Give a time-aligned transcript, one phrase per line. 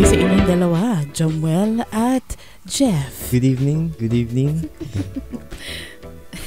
[0.00, 2.24] muli sa inyong dalawa, Jomuel at
[2.64, 3.28] Jeff.
[3.28, 4.64] Good evening, good evening.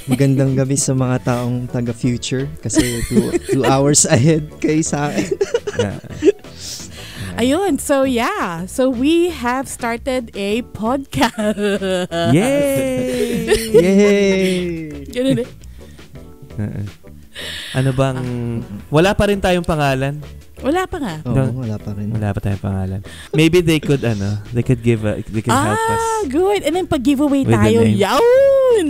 [0.09, 5.37] Magandang gabi sa mga taong taga-future kasi two, two hours ahead kay sa akin.
[7.45, 8.65] Ayun, so yeah.
[8.65, 11.93] So we have started a podcast.
[12.33, 13.53] Yay!
[13.85, 14.33] Yay!
[15.13, 15.49] Ganun eh.
[16.57, 16.85] Uh-uh.
[17.77, 18.17] ano bang...
[18.89, 20.41] Wala pa rin tayong pangalan.
[20.63, 21.15] Wala pa nga.
[21.27, 21.43] Oo, No.
[21.59, 22.07] wala pa rin.
[22.09, 22.99] Wala pa tayong pangalan.
[23.31, 25.99] Maybe they could, ano, they could give a, they could help us.
[25.99, 26.63] Ah, good.
[26.63, 27.79] And then pag-giveaway With the tayo.
[27.83, 27.99] name.
[27.99, 28.87] Yawn!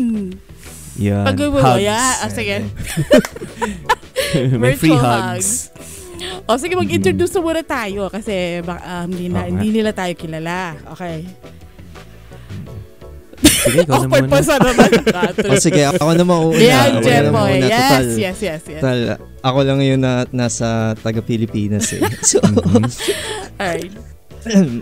[0.93, 1.25] Yun.
[1.25, 1.63] Pag-giveaway.
[1.65, 1.81] Hugs.
[1.81, 2.21] Yeah.
[2.21, 2.55] Ah, sige.
[4.61, 5.73] May free Virtual hugs.
[6.45, 9.49] O sige, mag-introduce na muna tayo kasi um, hindi, na, nga.
[9.49, 10.77] hindi nila tayo kilala.
[10.93, 11.25] Okay.
[13.63, 14.33] Sige, ikaw na Awkward muna.
[14.33, 14.89] pa sa naman.
[15.49, 16.59] O sige, ako na mauuna.
[16.59, 17.31] Yan, Ako na Jeffoy.
[17.31, 17.65] muna.
[17.65, 18.61] Yes, Total, yes, yes, yes.
[18.77, 18.99] total,
[19.41, 20.67] ako lang yun na nasa
[20.99, 22.01] taga-Pilipinas eh.
[22.29, 22.83] So, Mhm.
[23.61, 23.93] Alright.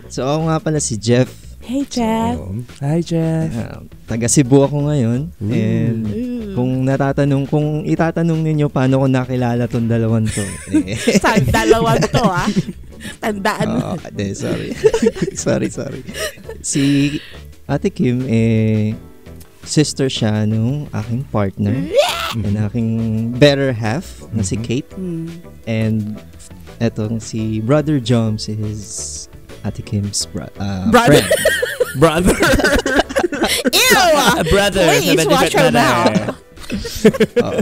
[0.08, 1.30] so ako nga pala si Jeff.
[1.62, 2.34] Hey, Jeff.
[2.34, 2.50] So,
[2.82, 3.54] Hi, Jeff.
[3.54, 5.30] uh, taga Cebu ako ngayon.
[5.32, 5.54] Ooh.
[5.54, 6.58] And Ooh.
[6.58, 10.42] kung natatanong, kung itatanong ninyo paano ko nakilala tong dalawang to.
[10.82, 12.50] eh, Sa dalawa to, ah.
[13.18, 13.66] Tandaan.
[13.68, 14.74] Oo, hindi, sorry.
[15.34, 16.02] sorry, sorry.
[16.60, 17.14] Si
[17.68, 18.92] Ate Kim, eh,
[19.62, 21.72] sister siya nung aking partner
[22.34, 22.90] and aking
[23.38, 24.64] better half na si Mhm.
[24.66, 24.90] Kate.
[24.92, 25.28] Hmm.
[25.64, 26.18] And
[26.82, 29.28] etong si Brother Joms is
[29.62, 31.22] Ate Kim's bro- uh, Brother.
[31.22, 31.30] friend.
[32.02, 32.34] Brother.
[33.72, 34.00] Ew!
[34.16, 34.42] ah.
[34.50, 34.82] brother.
[34.98, 35.76] Please watch brother.
[35.78, 36.34] mouth.
[37.46, 37.60] Oo.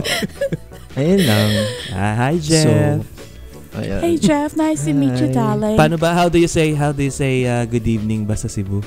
[0.95, 1.49] Ayun lang.
[1.91, 3.03] Ah, hi, Jeff.
[3.03, 3.99] So, ayan.
[4.01, 4.55] Hey, Jeff.
[4.55, 5.35] Nice to meet you, Hi.
[5.35, 5.75] darling.
[5.77, 6.15] Paano ba?
[6.15, 8.81] How do you say, how do you say uh, good evening ba sa Cebu?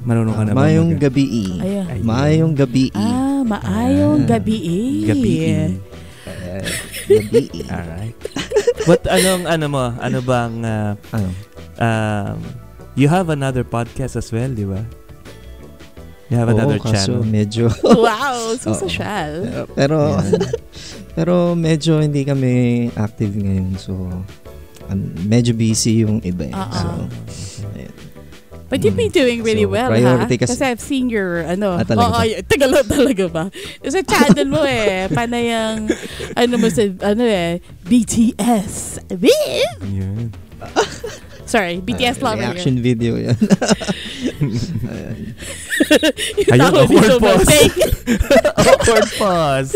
[0.00, 0.64] Marunong ka na ba?
[0.64, 1.24] Mayong mag- gabi.
[1.60, 1.86] Ayan.
[2.00, 2.84] Mayong gabi.
[2.96, 4.58] Ah, maayong gabi.
[5.04, 5.34] Gabi.
[7.04, 7.42] Gabi.
[7.74, 8.16] Alright.
[8.88, 9.84] What, anong, ano mo?
[10.00, 11.28] Ano bang, uh, Ano?
[11.76, 12.36] um,
[12.96, 14.80] you have another podcast as well, di ba?
[16.30, 17.26] You have another Oo, kaso channel.
[17.26, 17.66] medyo
[18.06, 18.78] Wow, so Oo.
[18.86, 19.30] social.
[19.42, 20.14] Uh, pero
[21.12, 23.98] pero medyo hindi kami active ngayon so
[24.86, 26.54] um, medyo busy yung iba eh.
[26.54, 27.10] Oo.
[27.26, 27.94] So, ayun.
[28.70, 30.24] But you've been doing really So, well, ha?
[30.24, 32.22] kasi- Kasi I've seen your, ano, Ah, talaga oo, ba?
[32.22, 33.44] y- tagal lang talaga ba?
[33.82, 35.90] Sa channel mo eh, panayang,
[36.32, 39.02] ano mo sa, ano eh, BTS.
[39.10, 39.66] Woo!
[39.84, 40.30] Yun.
[41.44, 42.46] Sorry, BTS Ah, lover.
[42.46, 43.34] reaction video yan.
[46.46, 47.58] Ayun, awkward pause.
[48.54, 49.72] Awkward pause.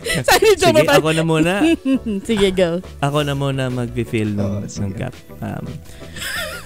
[0.00, 1.52] Ni Sige, Jomel, ako na muna.
[2.24, 2.80] Sige, go.
[2.98, 5.12] Ako na muna mag-fill Oo, ng, ng cap.
[5.38, 5.64] Um,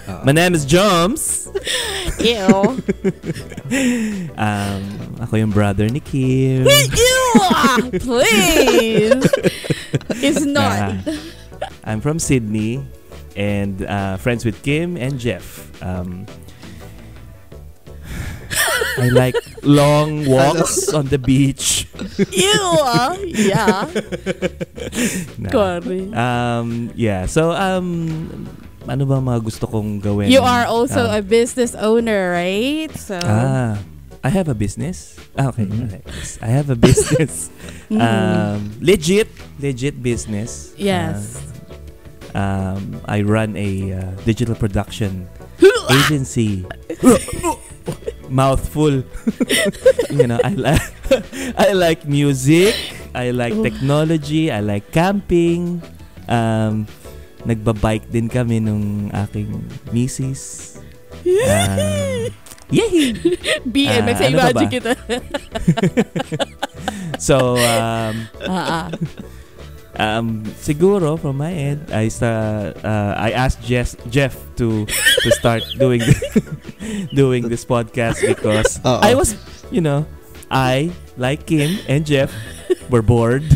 [0.05, 0.25] Oo.
[0.25, 1.49] my name is Joms.
[2.21, 2.77] Ew.
[4.37, 4.83] Um,
[5.21, 6.69] ako yung brother ni Kim.
[6.69, 7.33] Ew!
[7.99, 9.25] Please!
[10.21, 10.77] It's not.
[10.77, 11.19] Ah,
[11.85, 12.85] I'm from Sydney
[13.37, 15.73] and uh, friends with Kim and Jeff.
[15.83, 16.27] Um,
[18.99, 21.89] I like long walks on the beach.
[22.31, 22.69] Ew!
[23.33, 23.89] Yeah.
[25.39, 25.51] Nah.
[25.51, 26.13] Sorry.
[26.15, 27.27] Um, yeah.
[27.27, 28.47] So, um,
[28.87, 30.29] ano ba mga gusto kong gawin?
[30.31, 32.93] You are also Um, a business owner, right?
[32.97, 33.79] So, Ah,
[34.25, 35.17] I have a business.
[35.37, 35.69] Ah, okay.
[35.69, 35.85] Mhm.
[35.89, 36.03] okay.
[36.07, 37.49] Yes, I have a business.
[37.93, 38.01] mm.
[38.01, 39.29] um, legit,
[39.61, 40.73] legit business.
[40.77, 41.37] yes.
[42.35, 45.29] Uh, um, I run a uh, digital production
[45.91, 46.67] agency.
[48.33, 49.05] Mouthful.
[50.11, 50.83] you know, I like
[51.61, 52.75] I like music.
[53.15, 54.51] I like technology.
[54.51, 55.79] I like camping.
[56.27, 56.89] Um,
[57.45, 59.61] nagbabike din kami nung aking
[59.91, 60.75] misis.
[61.25, 62.29] Um,
[62.75, 63.13] yay!
[63.65, 64.73] BMX, Ah, sa ano imagine ba?
[64.73, 64.93] kita.
[67.17, 68.87] So, um, Ah, ah.
[69.97, 72.29] um, siguro from my end, I sta
[72.75, 74.85] uh, I asked Jeff Jeff to
[75.23, 76.03] to start doing
[77.21, 79.01] doing this podcast because Oo.
[79.01, 79.39] I was,
[79.71, 80.05] you know,
[80.51, 82.35] I like Kim and Jeff
[82.91, 83.47] were bored.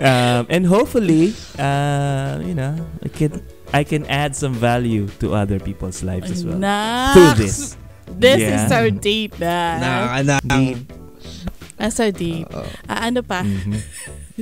[0.00, 3.32] Um, and hopefully, uh, you know, I can
[3.70, 7.12] I can add some value to other people's lives as well Nah.
[7.12, 7.76] through this.
[8.08, 9.54] This is so deep na.
[9.76, 10.40] Nakakanak.
[10.42, 10.78] Deep.
[11.78, 12.48] Ah, so deep.
[12.50, 12.64] Oo.
[12.88, 13.44] Ah, ano pa?
[13.44, 13.78] Mhm.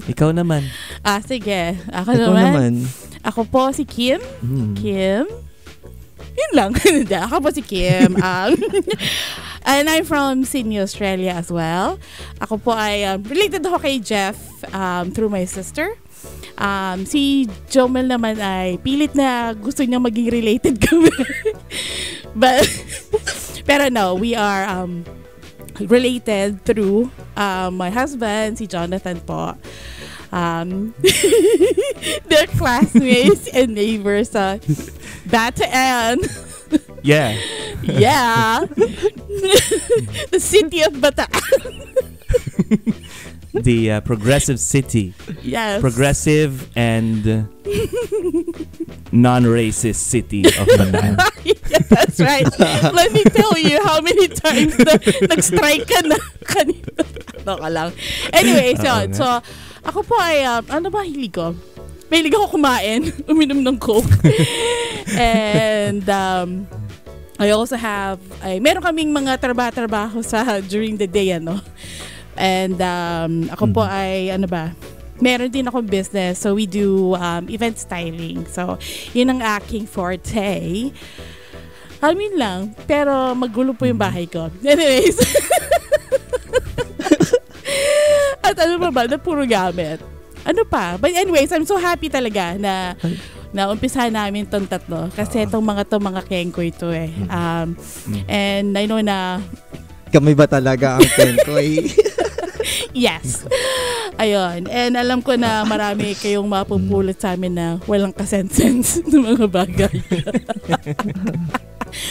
[0.08, 0.64] Ikaw naman.
[1.06, 1.76] Ah, sige.
[1.90, 2.44] Ako Ikaw naman.
[2.46, 2.72] naman.
[3.26, 4.22] Ako po si Kim.
[4.40, 4.72] Mm.
[4.78, 5.24] Kim.
[6.36, 6.70] Yun lang.
[7.26, 8.14] Ako po si Kim.
[8.22, 8.54] Um,
[9.66, 11.98] and I'm from Sydney, Australia as well.
[12.38, 14.38] Ako po ay um, related ako kay Jeff
[14.72, 15.92] um, through my sister.
[16.56, 21.12] Um, si Jomel naman ay pilit na gusto niya maging related kami.
[22.34, 22.64] But,
[23.64, 25.04] pero no, we are um,
[25.80, 29.54] related through um, my husband, si Jonathan po.
[30.32, 30.94] um,
[32.28, 34.58] their classmates and neighbors sa
[35.28, 36.20] Bataan.
[37.06, 37.38] Yeah.
[37.86, 38.66] Yeah.
[40.34, 41.30] the city of Bataan.
[43.62, 45.14] The uh, progressive city.
[45.42, 45.80] Yes.
[45.80, 47.48] Progressive and
[49.12, 51.16] non-racist city of Bataan.
[51.44, 52.46] yeah, that's right.
[52.92, 54.98] Let me tell you how many times na
[55.32, 56.90] nag-strike ka na kanina.
[57.46, 57.90] No ka lang.
[58.34, 59.14] Anyway, so, Oo nga.
[59.14, 59.26] so
[59.86, 61.54] ako po ay, um, ano ba hilig ko?
[62.10, 64.10] Mahilig ako kumain, uminom ng Coke.
[65.18, 66.66] And, um,
[67.38, 71.62] I also have, ay, meron kaming mga trabaho-trabaho sa during the day, ano.
[72.36, 73.90] And um, ako po Mhm.
[73.90, 74.72] ay, ano ba,
[75.18, 76.38] meron din akong business.
[76.38, 78.44] So, we do um, event styling.
[78.46, 78.76] So,
[79.10, 80.92] yun ang aking forte.
[81.98, 82.76] Amin lang.
[82.84, 84.52] Pero magulo po yung bahay ko.
[84.62, 85.16] Anyways.
[88.40, 89.02] At ano pa ba?
[89.04, 89.98] Na puro gamit.
[90.44, 90.94] Ano pa?
[90.94, 92.94] But anyways, I'm so happy talaga na
[93.50, 95.08] na umpisa namin tong tatlo.
[95.10, 95.44] Kasi Ah.
[95.48, 97.10] itong mga to mga kengko ito eh.
[97.26, 97.74] Um,
[98.06, 98.22] Mm.
[98.28, 99.40] and I know na
[100.06, 101.82] Kami ba talaga ang Kenkoy?
[103.06, 103.44] Yes.
[104.16, 104.68] Ayun.
[104.68, 109.96] And alam ko na marami kayong mapupulot sa amin na walang kasensense ng mga bagay.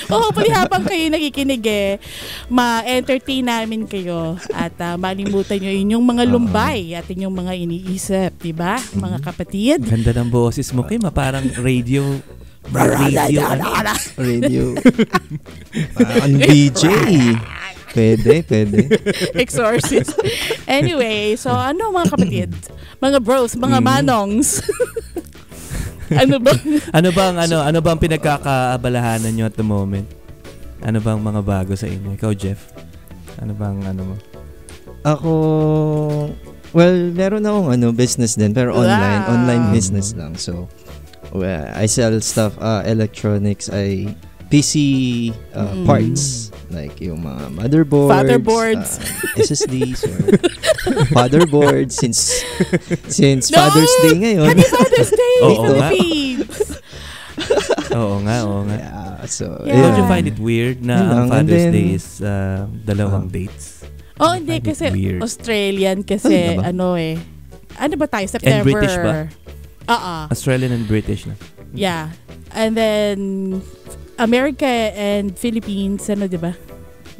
[0.10, 2.02] o hopefully habang kayo nakikinig eh,
[2.50, 8.54] ma-entertain namin kayo at ah, malimutan nyo inyong mga lumbay at inyong mga iniisip, di
[8.54, 8.82] ba?
[8.96, 9.80] Mga kapatid.
[9.86, 11.06] Ganda ng boses mo, Kim.
[11.06, 12.18] ah, Parang radio.
[12.66, 13.46] Radio.
[13.46, 13.94] ano?
[14.18, 14.74] Radio.
[15.94, 16.84] Parang BJ.
[17.96, 18.92] Pwede, pwede.
[19.40, 20.12] Exorcist.
[20.68, 22.52] Anyway, so ano mga kapatid?
[23.00, 23.86] Mga bros, mga Mm.
[23.86, 24.60] manongs.
[26.22, 26.52] ano ba?
[26.92, 30.06] Ano bang ano ano bang pinagkakaabalahanan nyo at the moment?
[30.84, 32.14] Ano bang mga bago sa inyo?
[32.14, 32.70] Ikaw, Jeff.
[33.40, 34.16] Ano bang ano mo?
[35.02, 35.32] Ako,
[36.74, 39.22] well, meron akong ano, business din, pero online.
[39.24, 39.34] Wow.
[39.34, 40.34] Online business lang.
[40.36, 40.68] So,
[41.32, 44.14] well, I sell stuff, uh, electronics, I
[44.48, 44.74] PC
[45.54, 45.86] uh, Mm.
[45.86, 46.52] parts.
[46.68, 48.12] Like yung mga motherboards.
[48.12, 48.90] Fatherboards.
[49.00, 50.00] uh, SSDs.
[50.04, 50.18] or
[51.12, 51.94] fatherboards.
[51.94, 52.42] Since,
[53.08, 53.62] since No!
[53.62, 54.54] Father's Day ngayon.
[54.54, 55.54] Happy Father's Day, nga.
[55.56, 56.58] Philippines!
[57.96, 58.78] Oo nga, oo nga.
[58.78, 59.78] Yeah, so, Yeah.
[59.80, 61.22] Don't you find it weird na ang lang.
[61.22, 63.34] And Father's then- Day is uh, dalawang Ah.
[63.34, 63.66] dates?
[64.16, 65.20] Oh, hindi kasi weird.
[65.20, 66.64] Australian kasi Ano ba?
[66.72, 67.16] ano eh.
[67.76, 68.26] Ano ba tayo?
[68.26, 68.64] September.
[68.64, 69.28] British ba?
[69.86, 70.14] Oo.
[70.32, 71.36] Australian and British na.
[71.76, 72.16] Yeah.
[72.50, 73.18] And then
[74.18, 76.54] America and Philippines, ano 'di ba?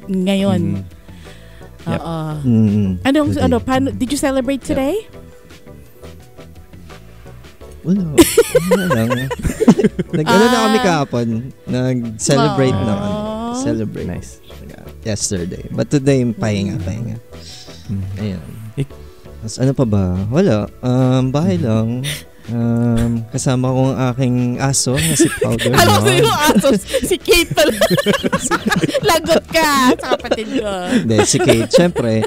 [0.06, 0.62] Ngayon.
[0.76, 0.84] Mhm.
[1.86, 2.00] Yep.
[2.02, 2.18] Oo.
[2.42, 3.44] Mm, Ano today.
[3.44, 5.06] ano paano did you celebrate today?
[7.86, 8.02] Wala.
[8.74, 9.10] Wala lang.
[10.18, 10.84] Nag-ano na kami Ah.
[10.84, 11.28] kahapon.
[11.68, 13.12] Nag-celebrate na kami.
[13.14, 13.54] Aww.
[13.62, 14.08] Celebrate.
[14.10, 14.32] Nice.
[15.06, 15.70] Yesterday.
[15.70, 17.22] But today, pahinga, pahinga.
[17.86, 18.06] Mhm.
[18.18, 18.42] Ayan.
[18.74, 18.98] Ik-
[19.62, 20.18] ano pa ba?
[20.34, 20.66] Wala.
[20.82, 22.02] Um, bahay lang.
[22.46, 25.74] Um, kasama ko ang aking aso na si Powder.
[25.82, 26.22] Alam ko Yun.
[26.30, 27.74] yung asos, si Kate pala.
[29.10, 30.70] Lagot ka sa kapatid ko.
[30.94, 31.70] Hindi, si Kate.
[31.70, 32.22] Siyempre.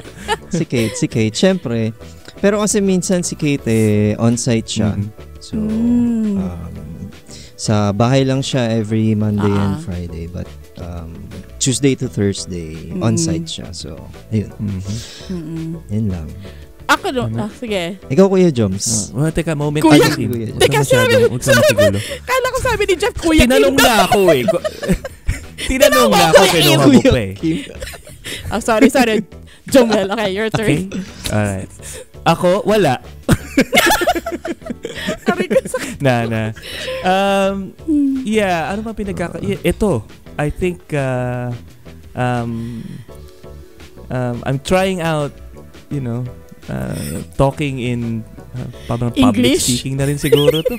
[0.51, 1.31] Si Kate, si Kate.
[1.31, 1.95] Siyempre.
[2.39, 4.91] Pero kasi minsan si Kate eh, on-site siya.
[4.91, 5.07] Mhm.
[5.39, 6.35] So, Mm.
[6.35, 6.75] um,
[7.55, 9.83] sa bahay lang siya every Monday and Ah.
[9.83, 10.27] Friday.
[10.27, 10.47] But
[10.79, 11.15] um,
[11.59, 13.03] Tuesday to Thursday, Mm.
[13.03, 13.71] on-site siya.
[13.71, 13.95] So,
[14.31, 14.51] ayun.
[14.55, 14.83] Mhm.
[15.31, 15.69] Mm-mm.
[15.87, 16.27] Yun lang.
[16.89, 18.01] Ako no, ah, sige.
[18.09, 19.13] Ikaw, Kuya Joms.
[19.13, 19.85] Oh, well, teka, moment.
[19.85, 20.25] Kuya- Ay.
[20.25, 20.97] Kuya- Teka, ka
[21.37, 21.99] masiguro.
[22.25, 23.85] Kala ko sabi ni Jeff, Kuya Tinanong Kim.
[23.85, 24.43] na ako eh.
[25.69, 27.31] Tinanong na ako, kinuha mo Kuya pa eh.
[27.37, 27.57] Kim.
[28.53, 29.25] Oh, sorry, sorry.
[29.69, 30.65] Jomel, okay, your turn.
[30.65, 30.89] Okay?
[31.33, 31.69] Alright.
[32.25, 33.01] Ako, wala.
[35.25, 35.31] Ko
[36.05, 36.41] na, na.
[37.01, 37.73] Um,
[38.25, 39.41] yeah, ano ba pinagkaka...
[39.41, 40.05] Yeah, ito,
[40.37, 41.49] I think, uh,
[42.13, 42.81] um,
[44.13, 45.33] um, I'm trying out,
[45.89, 46.25] you know,
[46.69, 48.21] uh, talking in
[48.53, 49.65] uh, parang public English?
[49.65, 50.77] speaking na rin siguro to.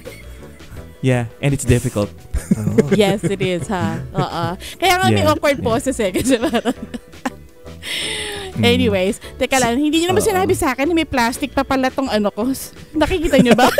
[1.01, 2.13] Yeah, and it's difficult.
[2.57, 2.93] Oh.
[2.97, 3.99] Yes, it is, ha?
[4.13, 4.45] Oo.
[4.77, 5.67] Kaya nga may Yeah, awkward yeah.
[5.67, 6.13] poses eh.
[6.13, 6.77] Kasi parang...
[8.61, 8.77] Mm.
[8.77, 10.31] Anyways, teka lang, hindi nyo naman Oo.
[10.31, 12.53] sinabi sa akin na may plastic pa pala tong ano ko.
[12.93, 13.73] Nakikita nyo ba?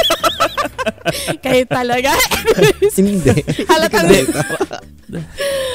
[1.45, 2.17] Kayo talaga.
[2.97, 3.45] Hindi.
[3.69, 4.09] halatang...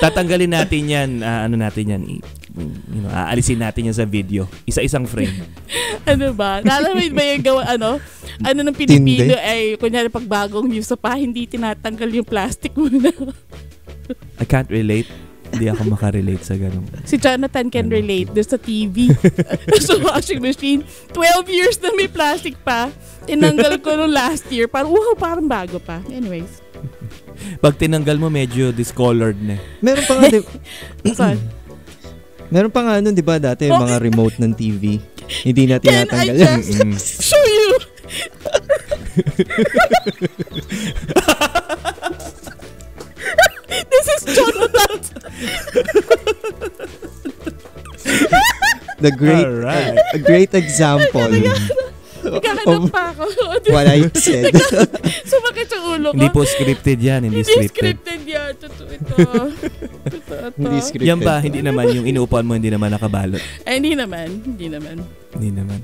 [0.01, 2.01] Tatanggalin natin yan, ah, ano natin yan,
[2.55, 4.47] you know, aalisin natin yan sa video.
[4.63, 5.43] Isa-isang frame.
[6.12, 6.63] ano ba?
[6.63, 8.00] Nalaman ba yung gawa, ano?
[8.39, 13.12] Ano ng Pilipino ay, kunyari pag bagong news pa, hindi tinatanggal yung plastic muna.
[14.39, 15.12] I can't relate.
[15.55, 16.83] Hindi ako makarelate sa ganun.
[17.07, 19.13] si Jonathan can relate doon sa TV.
[19.88, 20.83] sa washing machine.
[21.13, 22.91] 12 years na may plastic pa.
[23.24, 24.67] Tinanggal ko nung last year.
[24.67, 26.01] Parang, wow, parang bago pa.
[26.12, 26.59] Anyways.
[27.62, 29.55] Pag tinanggal mo, medyo discolored na.
[29.79, 30.47] Meron pa nga, di-
[32.47, 34.99] meron pa nga nun, di ba, dati yung mga remote ng TV.
[35.43, 36.59] Hindi na Can I tinatanggal yan.
[36.59, 36.97] just Mm.
[36.99, 37.71] show you
[43.85, 44.99] This is Jonathan.
[48.97, 49.97] The great, Alright.
[50.13, 51.27] a great example
[52.25, 53.23] Nagkakanak pa ako.
[53.69, 54.49] what I said.
[55.25, 56.13] Sumakit yung ulo ko.
[56.15, 58.01] Hindi po scripted yan, hindi, Hindi scripted.
[58.01, 58.19] scripted
[60.55, 61.07] Hindi scripted.
[61.07, 63.41] Yan ba, hindi naman yung inuupuan mo, hindi naman nakabalot.
[63.63, 64.27] Ay, hindi naman.
[64.43, 64.95] Hindi naman.
[65.34, 65.79] Hindi naman.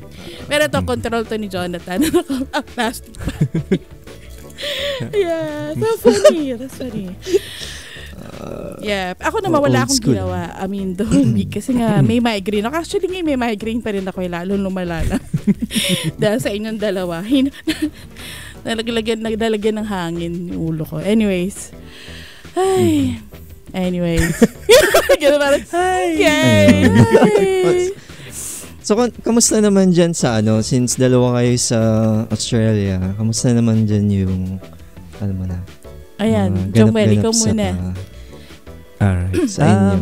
[0.45, 1.99] Pero ito, control to ni Jonathan.
[2.51, 3.31] Ah, plastic pa.
[5.15, 6.53] yeah, so funny.
[6.53, 7.15] That's funny.
[8.81, 9.13] Yeah.
[9.17, 10.13] Ako naman, old wala akong school.
[10.17, 10.51] ginawa.
[10.53, 11.53] I mean, the whole week.
[11.53, 12.75] Kasi nga, may migraine ako.
[12.75, 14.21] Actually, ngayon may migraine pa rin ako.
[14.21, 15.17] eh, Lalo lumala na.
[16.21, 17.21] Dahil sa inyong dalawa.
[18.61, 20.97] Nalagyan, nagdalagyan ng hangin yung ulo ko.
[21.01, 21.73] Anyways.
[22.55, 23.19] Ay.
[23.71, 24.35] Anyways.
[25.21, 26.05] Ganun parang, Hi.
[26.15, 26.67] Yay.
[26.89, 27.79] Hi.
[28.81, 31.79] So, kamusta naman dyan sa ano, since dalawa kayo sa
[32.27, 34.57] Australia, kamusta naman dyan yung,
[35.21, 35.61] alam mo na,
[36.17, 37.67] Ayan, Jomel, ganap-ganap ikaw sa- muna.
[38.97, 39.35] Alright.
[39.47, 39.85] Sa inyo.
[39.95, 40.01] Um,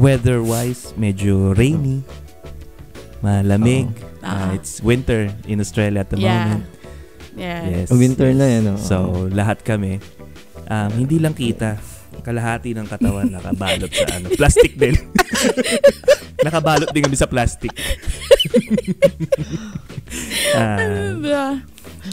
[0.00, 2.00] weather-wise, medyo rainy.
[3.20, 3.92] Malamig.
[4.24, 4.48] Ah.
[4.50, 6.32] Uh, it's winter in Australia at the Yeah.
[6.56, 6.64] moment.
[7.36, 7.60] Yeah.
[7.68, 7.86] Yes.
[7.92, 8.80] Oh, winter na yan, oh.
[8.80, 10.00] So, lahat kami,
[10.66, 11.78] um, hindi lang kita.
[12.16, 14.26] Kalahati ng katawan nakabalot sa ano.
[14.32, 14.96] Plastic din.
[16.46, 17.70] nakabalot din kami sa plastic.
[20.54, 20.78] Ah,
[21.18, 21.54] Ah,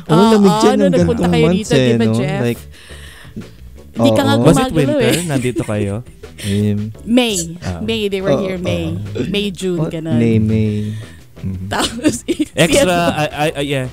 [0.10, 2.06] Oo, Ah, lamig ah, dyan ano, ng nagpunta gantong kayo months dito, eh, di ba,
[2.06, 2.16] no?
[2.18, 2.42] Jeff?
[2.42, 2.62] Like,
[3.94, 4.42] Hindi ka nga oo.
[4.42, 5.14] was it Gumagalaw winter?
[5.14, 5.24] eh.
[5.24, 5.94] Nandito kayo?
[6.44, 7.36] Um, May.
[7.62, 7.80] Ah.
[7.80, 8.98] May, they were Oh, here May.
[9.30, 10.18] May, June, ganun.
[10.18, 10.98] May, May.
[11.40, 11.70] Mhm.
[11.70, 12.26] Tapos,
[12.58, 13.88] Extra, I, I, I- yeah.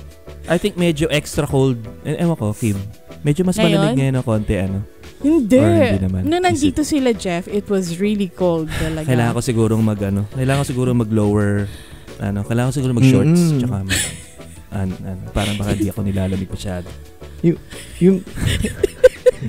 [0.49, 1.77] I think medyo extra cold.
[2.01, 2.81] Eh, ewan ko, Kim.
[3.21, 3.69] Medyo mas Ngayon?
[3.71, 4.77] malamig ngayon ng konti, ano.
[5.21, 5.57] Hindi.
[5.57, 6.21] Or hindi naman.
[6.25, 9.05] Nung nandito sila, Jeff, it was really cold talaga.
[9.05, 11.69] Kailangan ko sigurong mag, ano, kailangan ko siguro mag-lower,
[12.17, 13.57] ano, kailangan ko siguro mag-shorts, Mm.
[13.59, 14.01] tsaka mag,
[14.71, 16.89] an, ano, parang baka di ako nilalamig masyado.
[17.41, 17.57] Yung,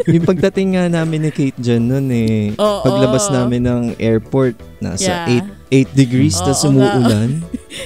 [0.04, 2.80] yung pagdating nga namin ni Kate dyan nun eh, Oo.
[2.82, 5.48] paglabas namin ng airport, nasa Yeah.
[5.72, 6.68] 8, 8 degrees, Oo tas nga.
[6.68, 7.30] umuulan.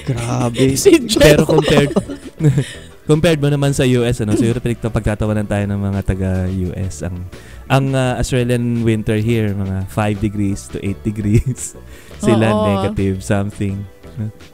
[0.03, 0.75] Grabe.
[0.75, 0.91] Si.
[1.15, 1.91] Pero compared,
[3.07, 7.07] compared mo naman sa US, ano, siguro pinagta- pagtatawanan tayo ng mga taga-US.
[7.07, 7.23] Ang,
[7.71, 11.73] ang uh, Australian winter here, mga 5 degrees to 8 degrees.
[12.25, 12.65] Sila Oo.
[12.67, 13.79] negative something.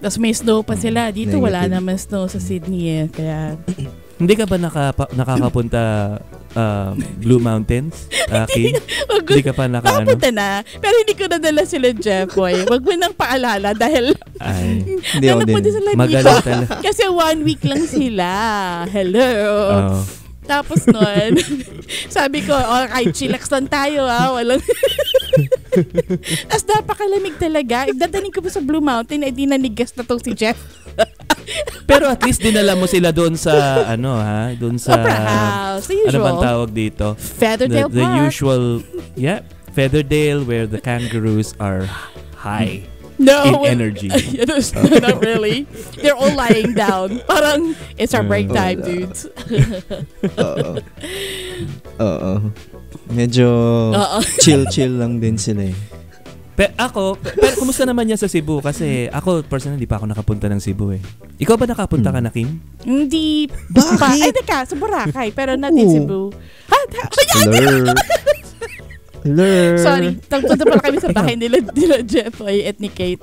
[0.03, 1.07] Tapos may snow pa sila.
[1.07, 1.75] Dito wala Negative.
[1.79, 3.05] naman snow sa Sydney eh.
[3.07, 3.55] Kaya,
[4.13, 5.81] Hindi ka ba nakapa, nakakapunta
[6.53, 8.77] um, Blue Mountains, uh, Kim?
[9.09, 10.05] wag Hindi ka pa naka, ano?
[10.05, 10.47] Nakapunta na.
[10.61, 12.53] Pero hindi ko nadala sila, Jeff, boy.
[12.69, 14.85] Wag mo nang paalala dahil Ay,
[15.17, 15.55] Hindi ako din.
[15.65, 16.01] sila dito.
[16.01, 16.73] magaling talaga.
[16.79, 18.27] Kasi one week lang sila.
[18.87, 19.29] Hello.
[19.73, 20.22] Oo.
[20.43, 21.39] Tapos nun,
[22.15, 24.59] sabi ko, oh, kahit chillax lang tayo ah, walang...
[26.51, 27.89] Tapos napakalamig talaga.
[27.89, 30.59] Dadaling ko pa sa Blue Mountain, eh di nanigas na to si Jeff.
[31.89, 35.97] Pero at least dinala mo sila doon sa, ano ha, doon sa, Opera House, the
[36.07, 36.23] ano usual.
[36.23, 37.07] bang tawag dito?
[37.17, 38.21] The, Featherdale the Park.
[38.29, 38.63] usual,
[39.17, 39.39] yeah,
[39.73, 41.89] Featherdale where the kangaroos are
[42.37, 42.85] high
[43.17, 44.09] no, in energy.
[44.41, 45.65] it was not really.
[45.97, 47.19] They're all lying down.
[47.29, 48.87] Parang, it's our break Uh, time, wala.
[48.87, 49.19] dudes.
[50.37, 50.69] Oo.
[51.99, 52.31] Oo.
[53.17, 53.47] Medyo
[53.91, 54.19] Oo.
[54.39, 55.75] chill-chill lang din sila eh.
[56.53, 58.61] Pero ako, pe- pero kumusta naman yan sa Cebu?
[58.61, 61.01] Kasi ako, personally, di pa ako nakapunta ng Cebu eh.
[61.41, 62.61] Ikaw ba nakapunta ka na, Kim?
[62.85, 64.21] Hindi Bakit?
[64.21, 65.89] Ay, teka, sa Boracay, pero not in.
[65.89, 66.29] Cebu.
[66.69, 66.77] Ha?
[66.77, 67.09] ha-
[69.23, 69.77] Lur.
[69.77, 73.21] Sorry, tagpunta pala kami sa bahay nila, nila Jeff ay at ni Kate.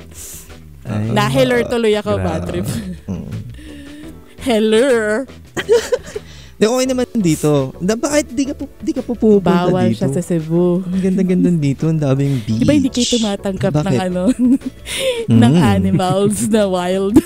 [0.83, 1.11] Ay.
[1.11, 2.25] Nahiler tuloy ako, Grabe.
[2.25, 2.67] bad trip.
[3.05, 3.27] Mm.
[4.41, 5.25] Heller.
[6.57, 7.73] Di, okay naman dito.
[7.77, 9.97] Da, bakit di ka, pu- di ka po pupunta Bawal dito?
[9.97, 10.81] siya sa Cebu.
[10.83, 11.85] Ang ganda-ganda dito.
[11.85, 12.57] Ang daming beach.
[12.57, 14.03] Di ba hindi kayo tumatanggap ng Bakit?
[14.03, 14.23] ano,
[15.27, 15.71] ng Mm.
[15.71, 17.17] animals na wild?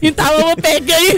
[0.00, 1.06] yung tawa mo, Pegay.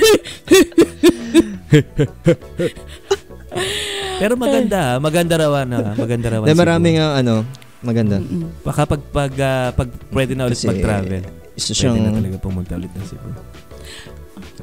[4.23, 4.99] Pero maganda, ah.
[4.99, 6.41] maganda raw na, maganda raw.
[6.43, 7.35] Na maraming ang ano,
[7.81, 8.17] maganda.
[8.19, 8.63] Mm-mm.
[8.63, 12.37] Baka pag, pag, ah, pag pwede na ulit Kasi, mag-travel, Isa pwede siyang, na talaga
[12.39, 13.29] pumunta ulit ng Cebu.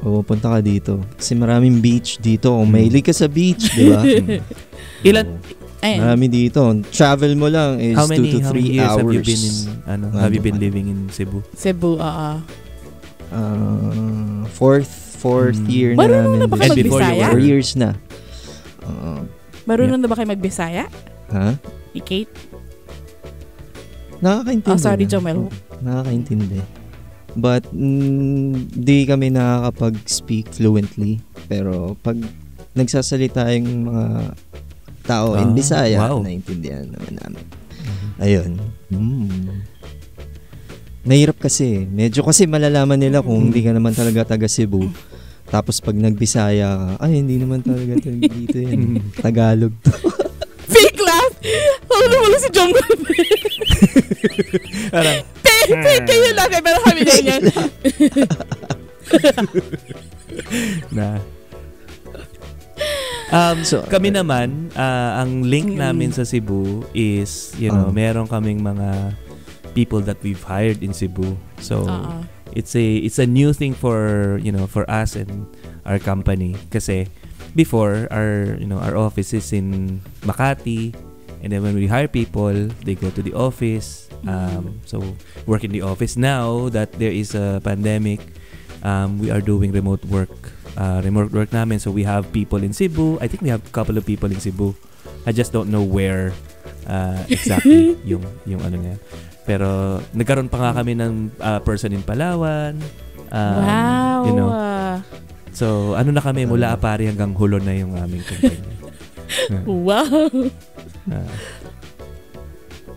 [0.02, 1.04] oh, punta ka dito.
[1.14, 2.56] Kasi maraming beach dito.
[2.56, 2.68] Mm.
[2.68, 4.02] mahilig ka sa beach, di ba?
[5.00, 5.06] Mm.
[5.06, 5.28] Ilan,
[5.80, 6.00] Oh, Ayun.
[6.04, 6.60] marami dito.
[6.92, 9.00] Travel mo lang is how 2 many, to how many 3 years hours.
[9.00, 9.56] have you been in,
[9.88, 11.40] ano, Ano have you been living in Cebu?
[11.56, 12.32] Cebu, oo.
[13.30, 15.70] Uh, fourth, fourth Mm.
[15.70, 16.40] year na Marunong namin.
[16.42, 17.16] na ba kayo And before you magbisaya?
[17.22, 17.90] were- Four years na.
[18.90, 19.12] Oo.
[19.64, 20.90] Marunong na ba kayo magbisaya?
[21.30, 21.54] ha?
[21.94, 22.34] Ni Kate?
[24.20, 24.74] Nakakaintindi.
[24.74, 25.12] Oh, sorry, na.
[25.12, 25.40] Jomel.
[25.80, 26.60] Nakakaintindi.
[27.34, 31.22] But, mm, di kami nakakapag-speak fluently.
[31.46, 32.18] Pero, pag
[32.74, 34.06] nagsasalita yung mga
[35.06, 36.20] tao in Ah, Bisaya, wow.
[36.20, 37.46] naintindihan naman namin.
[38.20, 38.52] Ayun.
[38.90, 39.64] Mm.
[41.02, 41.88] Mahirap kasi.
[41.88, 43.46] Medyo kasi malalaman nila kung Mm.
[43.48, 44.92] hindi ka naman talaga taga Cebu.
[45.50, 49.02] Tapos pag nagbisaya ka, ay hindi naman talaga to dito yan.
[49.20, 49.92] Tagalog to.
[50.66, 51.34] Fake laugh!
[51.84, 52.70] Ako na wala si John
[54.90, 55.20] Parang,
[55.60, 56.50] Fake kayo lang.
[56.50, 57.42] eh, Pero kami ganyan.
[60.92, 61.08] na.
[63.30, 65.80] Um, So, kami naman, ah, ang link Mm.
[65.80, 67.94] namin sa Cebu is, you know, Ah.
[67.94, 69.14] meron kaming mga
[69.74, 71.34] people that we've hired in Cebu.
[71.60, 72.26] So, Oo.
[72.54, 75.46] It's a it's a new thing for, you know, for us and
[75.86, 77.08] our company kasi
[77.56, 80.94] before our, you know, our office is in Makati
[81.42, 82.54] and then when we hire people,
[82.84, 84.10] they go to the office.
[84.28, 85.00] Um, so
[85.48, 88.20] work in the office now that there is a pandemic,
[88.84, 90.32] um, we are doing remote work.
[90.78, 91.80] Uh, remote work namin.
[91.80, 93.20] So we have people in Cebu.
[93.20, 94.76] I think we have a couple of people in Cebu.
[95.26, 96.32] I just don't know where
[96.88, 98.96] uh, exactly yung yung ano niya.
[99.50, 102.78] Pero nagkaroon pa nga kami ng uh, person in Palawan.
[103.34, 104.22] Um, wow.
[104.22, 105.02] You know, ah.
[105.50, 108.62] so ano na kami mula Apari hanggang Hulon na yung aming company.
[109.90, 110.06] wow.
[111.10, 111.34] Uh,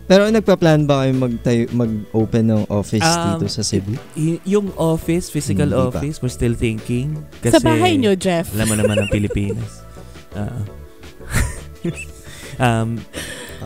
[0.05, 3.97] Pero nagpa-plan ba kayo magtayo, mag-open ng office Um, dito sa Cebu?
[4.13, 6.05] y- yung office, physical Hindi pa.
[6.05, 7.17] office, we're still thinking.
[7.41, 8.53] Kasi, Sa bahay nyo, Jeff.
[8.53, 9.81] Alam mo naman ang Pilipinas.
[10.37, 10.61] Oo.
[12.67, 13.01] um,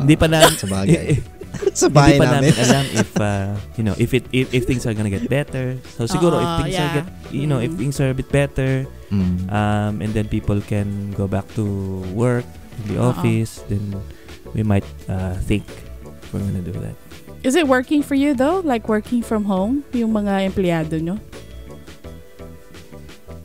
[0.06, 1.18] hindi pa na, Sa bagay.
[1.78, 2.52] sa hindi bahay pa namin.
[2.52, 5.76] namin alam if, uh, you know, if, it, if, if things are gonna get better.
[5.96, 6.96] So siguro, if Oo, things are yeah.
[7.00, 7.78] get, you know, if Mm.
[7.78, 9.46] things are a bit better, Mm.
[9.48, 11.64] um, and then people can go back to
[12.10, 12.46] work
[12.82, 13.14] in the Oo.
[13.14, 13.94] office, then
[14.50, 15.62] we might uh, think
[16.02, 16.96] if we're gonna do that.
[17.46, 18.58] Is it working for you though?
[18.58, 19.86] Like working from home?
[19.94, 21.22] Yung mga empleyado nyo?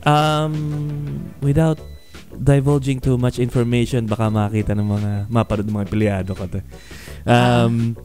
[0.02, 1.78] Um, without
[2.34, 6.58] divulging too much information, baka makita ng mga, mapanood ng mga empleyado ko to.
[7.26, 7.96] Um,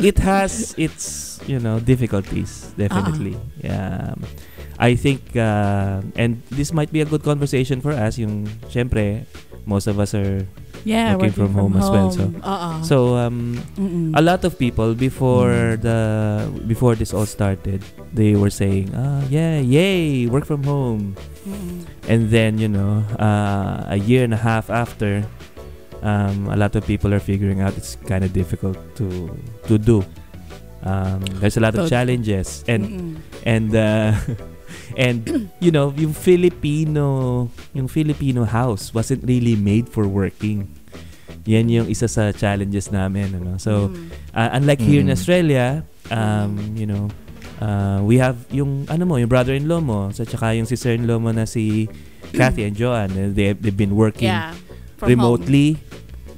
[0.00, 3.36] it has its, you know, difficulties, definitely.
[3.68, 4.22] Um,
[4.78, 9.26] I think, uh, and this might be a good conversation for us, yung, syempre,
[9.66, 10.46] most of us are,
[10.86, 12.70] Yeah, Working from home as well, so- Oo.
[12.86, 14.14] so, um, Mm-mm.
[14.14, 15.82] a lot of people before Mm.
[15.82, 15.98] the
[16.70, 17.82] before this all started
[18.14, 21.82] they were saying ah yeah yay work from home Mm-mm.
[22.06, 25.26] and then you know uh, a year and a half after
[26.02, 29.32] um, a lot of people are figuring out it's kind of difficult to
[29.66, 30.02] to do
[30.84, 33.12] um, there's a lot of challenges and Mm-mm.
[33.44, 34.12] and uh,
[34.96, 40.68] and you know yung Filipino yung Filipino house wasn't really made for working
[41.48, 44.10] yan yung isa sa challenges namin ano so Mm.
[44.38, 45.10] Uh, unlike here in.
[45.10, 45.82] Australia,
[46.14, 47.10] um, you know,
[47.58, 51.42] uh, we have yung ano mo, yung brother-in-law mo, sa tsaka yung sister-in-law mo na
[51.42, 51.90] si
[52.30, 53.10] Kathy and Joanne.
[53.18, 54.54] uh, They they've been working Yeah.
[55.02, 55.74] Remotely.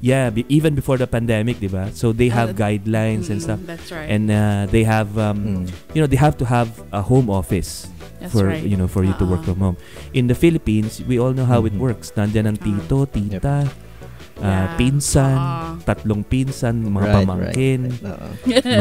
[0.01, 1.93] Yeah, be, even before the pandemic, 'di ba?
[1.93, 3.33] So they have Uh, guidelines home.
[3.37, 3.61] and stuff.
[3.61, 4.09] Mm, That's right.
[4.09, 5.65] And uh, they have um, Mm.
[5.93, 7.85] you know, they have to have a home office
[8.17, 8.65] That's for right.
[8.65, 9.53] you know, for you to work Oo.
[9.53, 9.77] from home.
[10.13, 11.85] In the Philippines, we all know how it Mhm.
[11.85, 12.17] works.
[12.17, 12.65] Nandiyan ang Ah.
[12.65, 14.73] tito, tita, uh, Yeah.
[14.81, 15.85] pinsan, Oo.
[15.85, 18.27] tatlong pinsan, mga Right, pamangkin Oo.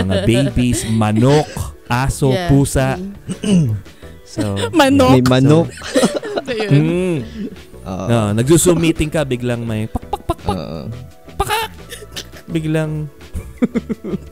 [0.08, 1.52] mga babies, manok,
[1.86, 2.48] aso, Yeah.
[2.48, 2.96] pusa.
[3.44, 3.76] Mm.
[4.30, 5.10] So, Manok.
[5.10, 5.68] May manok.
[6.48, 6.70] Yun.
[6.70, 7.20] Mm.
[7.82, 8.06] Oo.
[8.06, 10.06] No, nagzo-zoom meeting ka, biglang may pak
[10.50, 10.82] pak Oo.
[11.36, 11.70] pakak.
[12.48, 13.06] Biglang,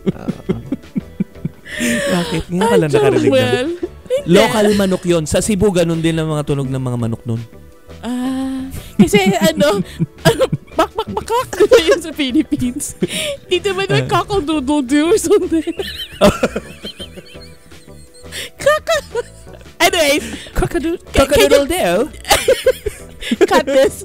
[0.09, 0.41] Oo.
[2.15, 2.43] bakit?
[2.49, 3.31] Nga lang nakarinig na.
[3.31, 3.69] Joel.
[4.25, 7.41] Local manok yon Sa Cebu, ganun din ang mga tunog ng mga manok nun.
[7.99, 8.65] Ah,
[8.97, 9.77] kasi ano,
[10.27, 11.45] ano, bak bak bakak
[11.87, 12.97] yun sa Philippines.
[13.45, 13.93] Dito ba Ah.
[13.95, 15.75] yung cockle-doodle-doo or something?
[18.57, 18.95] Kaka.
[19.79, 22.09] Anyways, Cockadoo- Cockadoo-doo.
[23.45, 24.03] cut this.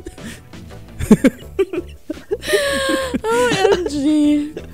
[3.23, 3.95] OMG.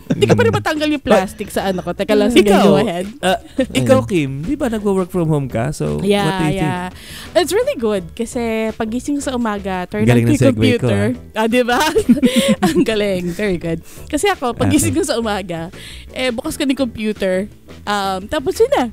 [0.09, 1.93] Hindi ka pa rin matanggal yung plastic sa ano ko.
[1.93, 3.07] Teka lang, sige, Ikaw, go ahead.
[3.21, 3.39] Uh,
[3.71, 5.71] ikaw, Kim, di ba nagwo-work from home ka?
[5.71, 6.57] So, what do Yeah, you think?
[6.57, 6.89] yeah.
[7.35, 11.03] It's really good kasi pagising ko sa umaga, turn Galing on yung segue ko, computer.
[11.35, 11.79] ah, di ba?
[12.67, 13.31] Ang galing.
[13.31, 13.79] Very good.
[14.07, 15.69] Kasi ako, pagising ko sa umaga,
[16.11, 17.47] eh, bukas ko ng computer.
[17.85, 18.85] Um, tapos yun na.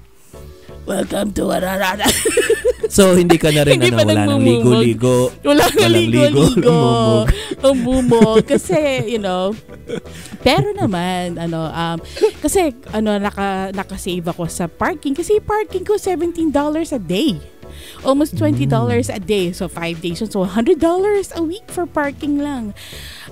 [0.86, 2.06] Welcome to Ararara.
[2.86, 5.34] So, hindi ka na rin, Hindi ano, wala nang ligo-ligo.
[5.42, 6.70] Wala na Walang ligo, ligo-ligo.
[6.70, 7.28] lumumog.
[7.74, 8.44] Umumog.
[8.46, 8.78] Kasi,
[9.10, 9.58] you know,
[10.46, 11.98] pero naman, ano, um,
[12.40, 15.18] kasi, ano, naka, nakasave ako sa parking.
[15.18, 17.42] Kasi parking ko, $17 a day.
[18.06, 18.70] Almost $20
[19.10, 19.50] a day.
[19.52, 20.22] So, 5 days.
[20.22, 20.78] So, $100
[21.34, 22.78] a week for parking lang.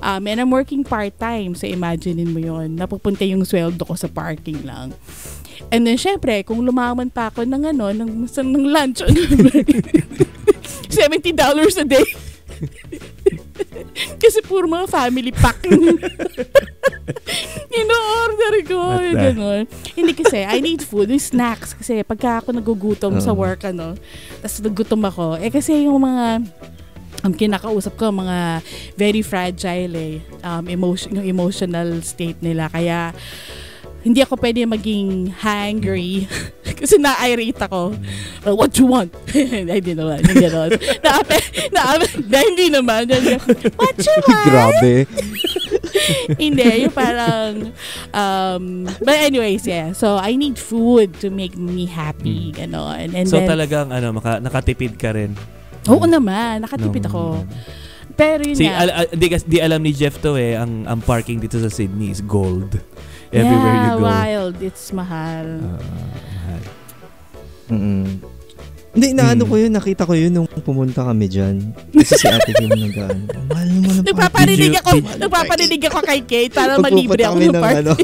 [0.02, 1.54] Um, and I'm working part-time.
[1.54, 4.98] So, imaginein mo yon Napupunta yung sweldo ko sa parking lang.
[5.72, 9.02] And then, syempre, kung lumaman pa ako ng ano, ng, sa- ng lunch,
[10.94, 12.06] $70 a day.
[14.18, 15.66] Kasi puro mga family pack.
[17.74, 19.63] Ino-order ko the- ganun.
[19.98, 21.74] Hindi kasi, I need food, yung snacks.
[21.74, 23.42] Kasi pagka ako nagugutom sa Oo.
[23.42, 23.98] work, ano,
[24.42, 26.26] tapos nagutom ako, eh kasi yung mga
[27.24, 28.62] um, kinakausap ko, mga
[29.00, 32.70] very fragile eh, um, emotion, yung emotional state nila.
[32.70, 33.16] Kaya,
[34.04, 36.28] hindi ako pwede maging hangry
[36.80, 37.96] kasi na-irate ako.
[38.44, 39.08] Uh, what you want?
[39.72, 40.20] Hindi naman.
[40.20, 40.76] Hindi naman.
[41.00, 41.38] Na-ape,
[41.72, 43.08] na-ape, na, hindi naman.
[43.80, 44.44] What you want?
[44.44, 44.94] Grabe.
[46.36, 47.72] Hindi, yung parang,
[48.12, 48.63] um,
[49.00, 49.96] but anyways, yeah.
[49.96, 53.16] So, I need food to make me happy, ganon.
[53.16, 55.39] And so then, talagang ano, maka, nakatipid ka rin.
[55.88, 57.24] oo naman, nakatipid Nung- ako.
[58.13, 58.84] Pero yun Si, nga.
[58.84, 62.12] al- al- di, di alam ni Jeff to eh, ang, ang parking dito sa Sydney
[62.12, 62.76] is gold.
[63.34, 64.04] Everywhere yeah, you go.
[64.04, 64.56] wild.
[64.62, 65.48] It's mahal.
[65.58, 65.82] Ah,
[66.30, 66.62] mahal.
[67.69, 68.06] Mm-mm.
[68.93, 69.50] Hindi, naano Hmm.
[69.50, 71.74] ko yun, nakita ko yun nung pumunta kami dyan.
[71.89, 73.26] Kasi si ate Kim nag-ano.
[73.50, 77.38] Mahal naman ang Nagpaparinig Did you- ako, did- nagpaparinig ako kay Kate para malibre ako
[77.41, 77.78] ng party.
[77.82, 77.93] ano.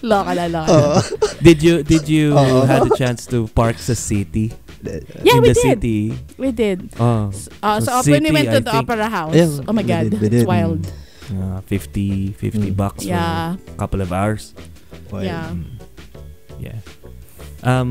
[0.00, 0.70] Loka na, loka.
[0.70, 0.92] Oo.
[1.42, 2.62] Did you did you Oo.
[2.64, 4.48] had a chance to park sa city?
[4.80, 5.66] Yeah, In we the did.
[5.66, 5.98] city?
[6.38, 6.88] We did.
[6.96, 7.28] Oh.
[7.60, 9.74] Uh, So, so, when we city, went to I the think- opera house, Yeah, oh
[9.74, 10.46] my we God, did, we it's did.
[10.48, 10.80] wild.
[11.30, 12.74] Uh, 50 50 Mm.
[12.74, 13.54] bucks Yeah.
[13.54, 14.50] for a couple of hours.
[15.08, 15.24] Wild.
[15.24, 15.46] Yeah.
[15.48, 15.70] Mm.
[16.58, 16.78] Yeah.
[17.62, 17.90] Um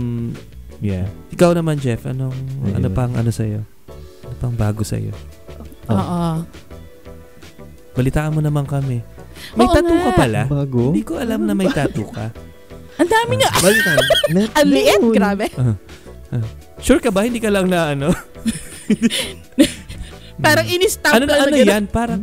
[0.79, 1.07] yeah.
[1.31, 2.75] Ikaw naman Jeff, anong Ayun.
[2.75, 3.63] ano pang ano sa Ano
[4.37, 5.15] pang bago sa iyo?
[5.87, 5.95] Oh.
[5.95, 6.23] Oo.
[7.95, 8.99] Balitaan mo naman kami.
[9.55, 10.19] May Oo tattoo ka nga.
[10.19, 10.41] pala?
[10.45, 10.91] Bago?
[10.91, 12.27] Hindi ko alam na may tattoo ka.
[12.99, 13.51] Ang dami nga.
[13.57, 13.97] Balikan.
[14.35, 15.47] Mer- Ang liit, grabe.
[16.79, 18.11] Sure ka ba hindi ka lang na ano?
[20.39, 21.83] Parang in-stamp ano na ano yan?
[21.89, 22.21] Parang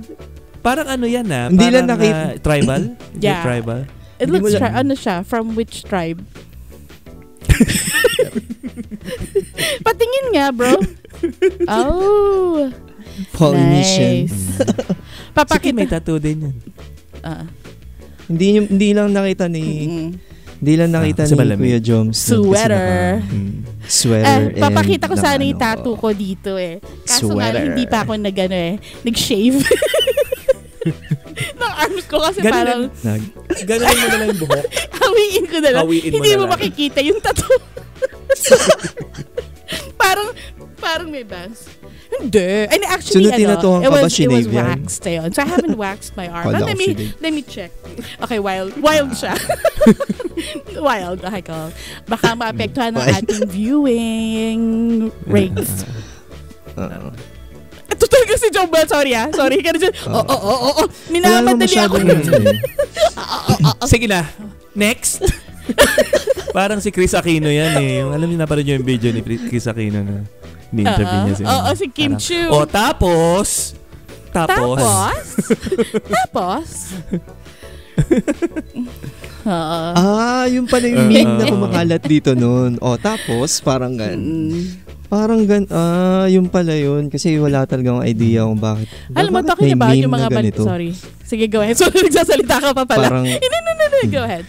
[0.66, 1.46] parang ano yan ah?
[1.46, 2.82] Hindi lang nakita- ah, tribal?
[3.22, 3.40] Yeah.
[3.40, 3.86] tribal?
[4.18, 6.24] It looks, tri- ano siya, from which tribe?
[9.82, 10.74] Patingin nga, bro.
[11.66, 12.68] Oh.
[13.32, 14.28] Polynesian.
[14.28, 14.36] Nice.
[14.60, 15.72] Sige, Papakita.
[15.72, 16.56] may tattoo din yan.
[17.22, 17.44] Ah.
[18.26, 19.64] Hindi, hindi lang nakita ni...
[19.86, 20.08] Mm.
[20.56, 21.64] Hindi lang nakita Ah, ni malamig.
[21.66, 22.16] Kuya Joms.
[22.18, 22.72] Sweater.
[22.72, 23.52] naka- Mm.
[23.86, 24.40] Sweater.
[24.50, 26.80] Eh, papakita ko sana naka- yung tattoo ko dito eh.
[27.02, 27.64] Kaso nga, Sweater.
[27.66, 29.56] hindi pa ako nag, ano eh, nag-shave.
[31.60, 33.32] ng arms ko kasi Ganun parang Nag-
[33.66, 34.64] Gano'n mo na lang yung buhok.
[35.00, 35.82] hawiin ko na lang.
[35.86, 36.52] Hawiin mo hindi mo lang.
[36.54, 37.56] makikita yung tattoo.
[40.02, 40.28] parang,
[40.78, 41.66] parang may bangs.
[42.06, 42.70] Hindi.
[42.70, 45.34] And actually, So, ano, it was, it was waxed ayun.
[45.34, 46.54] So, I haven't waxed my arm.
[46.54, 47.74] But let me, let me check.
[48.22, 48.78] Okay, wild.
[48.78, 49.34] Wild siya.
[50.78, 51.24] wild.
[51.24, 51.74] Okay, ko.
[52.06, 54.62] Baka maapektuhan ng ating viewing
[55.26, 55.84] rates.
[56.78, 57.10] Oo.
[58.06, 58.86] Ito talaga si John Bell.
[58.86, 59.26] Sorry ah.
[59.34, 59.94] Sorry ka na dyan.
[60.06, 60.82] Oo, oo, oo, oo.
[61.10, 61.94] Naman Minamadali ako.
[62.06, 62.58] ano eh.
[63.90, 64.22] Sige na.
[64.78, 65.26] Next.
[66.56, 68.06] Parang si Chris Aquino yan eh.
[68.06, 70.22] Yung, alam niyo na parang yung video ni Chris Aquino na
[70.72, 71.46] ni-interview niya siya.
[71.50, 72.40] Oo, si Kim Parang, Chu.
[72.48, 73.74] O tapos,
[74.32, 75.28] tapos, Tapos?
[76.06, 76.68] Tapos?
[79.46, 79.80] Oo.
[79.94, 82.82] Ah, yung pala yung Uh, meme na uh, kumakalat dito noon.
[82.82, 84.18] O, tapos, parang gan.
[84.18, 84.62] Mm.
[85.06, 85.62] Parang gan.
[85.70, 87.06] Ah, yung pala yun.
[87.06, 88.90] Kasi wala talagang idea kung bakit.
[89.14, 90.66] Alam mo, talking about yung mga ganito?
[90.66, 90.90] Sorry.
[91.22, 91.78] Sige, go ahead.
[91.80, 93.06] So, nagsasalita ka pa pala.
[93.06, 93.98] Parang, Hindi, no, no, no.
[94.10, 94.44] Go ahead.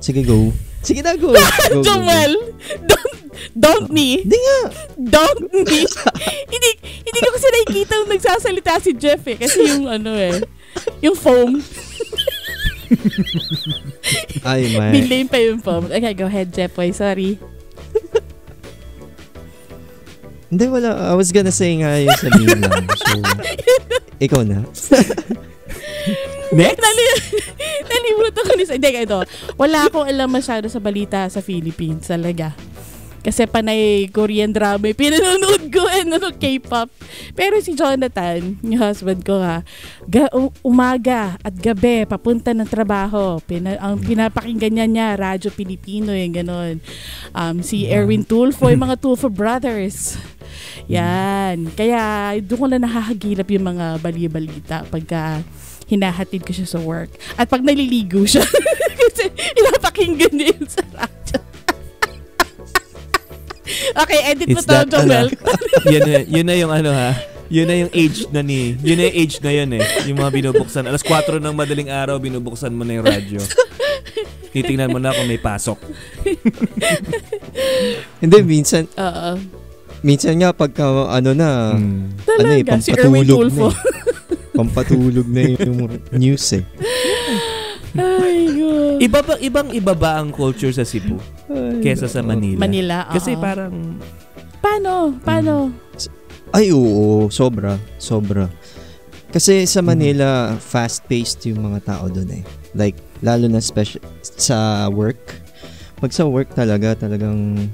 [0.00, 0.48] sige, go.
[0.80, 1.28] Sige na, go.
[1.36, 1.82] go, go, go.
[1.84, 2.32] Joel,
[2.88, 3.14] don't,
[3.52, 4.24] don't me.
[4.24, 4.60] Hindi nga.
[4.96, 5.84] Don't me.
[6.54, 6.70] hindi,
[7.04, 9.36] hindi ko kasi nakikita yung nagsasalita si Jeff eh.
[9.36, 10.40] Kasi yung ano eh,
[11.04, 11.60] yung foam.
[14.48, 14.96] Ay, man.
[14.96, 15.92] Bilame pa yung foam.
[15.92, 16.72] Okay, go ahead, Jeff.
[16.72, 16.96] Boy.
[16.96, 17.36] Sorry.
[20.48, 21.12] Hindi, wala.
[21.12, 22.88] I was gonna say nga yung sa meme lang.
[22.96, 23.20] So,
[24.24, 24.64] ikaw na.
[26.56, 26.80] next.
[26.80, 27.04] Nali
[27.84, 29.20] nalimutan ko ni Hindi, ito.
[29.60, 32.56] Wala akong alam masyado sa balita sa Philippines talaga.
[33.28, 36.88] Kasi panay Korean drama yung pinanonood ko and ano, K-pop.
[37.36, 39.60] Pero si Jonathan, yung husband ko ha,
[40.08, 40.32] ga-
[40.64, 43.36] umaga at gabi, papunta ng trabaho.
[43.44, 46.80] Pina- ang pinapakinggan niya niya, Radyo Pilipino, yung ganon.
[47.36, 50.16] Um, si Erwin Tulfo, yung mga Tulfo Brothers.
[50.88, 51.68] Yan.
[51.76, 55.44] Kaya doon ko na nakahagilap yung mga bali-balita pagka
[55.84, 57.12] hinahatid ko siya sa work.
[57.36, 58.40] At pag naliligo siya,
[59.04, 61.17] kasi pinapakinggan niya yun sa radyo.
[63.94, 65.28] Okay, edit mo It's to, that, Joel.
[65.92, 67.10] yun, na, yun na yung ano ha.
[67.48, 68.76] Yun na yung age na ni.
[68.78, 69.84] Yun na yung age na yun eh.
[70.04, 70.84] Yung mga binubuksan.
[70.84, 73.40] Alas 4 ng madaling araw, binubuksan mo na yung radyo.
[74.52, 75.80] Titingnan mo na kung may pasok.
[78.22, 79.40] Hindi, minsan, Oo.
[80.02, 82.04] minsan nga pagka ano na, Mm.
[82.36, 83.68] ano eh, Talaga, si Erwin pampatulog Tulfo.
[83.68, 83.76] na eh.
[84.52, 85.78] Pampatulog na yung
[86.12, 86.64] news eh.
[87.96, 88.26] Ay.
[88.98, 91.18] Iba ba, ibang iba ba ang culture sa Cebu
[91.82, 92.20] kesa sa.
[92.20, 92.58] Manila?
[92.58, 93.42] Manila, Kasi oo.
[93.42, 93.74] parang
[94.58, 95.14] Paano?
[95.22, 95.70] Paano?
[96.50, 98.50] Ay, oo, sobra, sobra.
[99.28, 99.84] Kasi sa.
[99.84, 102.44] Manila, fast-paced yung mga tao doon eh.
[102.74, 105.40] Like, lalo na special sa work.
[105.98, 107.68] Pag sa work talaga, talagang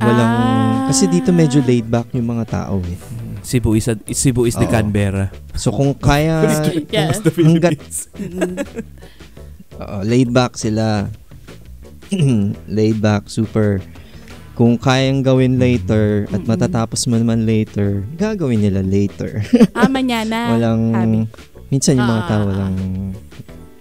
[0.00, 0.32] walang...
[0.40, 0.88] Ah.
[0.90, 2.98] Kasi dito medyo laid back yung mga tao eh.
[3.40, 4.72] Cebu is, a, Cebu is the Oo.
[4.72, 5.30] Canberra.
[5.54, 6.44] So kung kaya...
[6.90, 7.12] Yeah.
[7.14, 7.84] Hanggat
[9.80, 11.08] Oo, laid back sila.
[12.68, 13.80] laid back, super.
[14.52, 16.50] Kung kayang gawin later at Mm-mm.
[16.52, 19.40] matatapos mo naman later, gagawin nila later.
[19.78, 20.48] ah, manyana.
[20.52, 20.82] walang...
[20.92, 21.18] Habi.
[21.70, 22.28] Minsan yung mga Ah.
[22.28, 22.76] tao walang...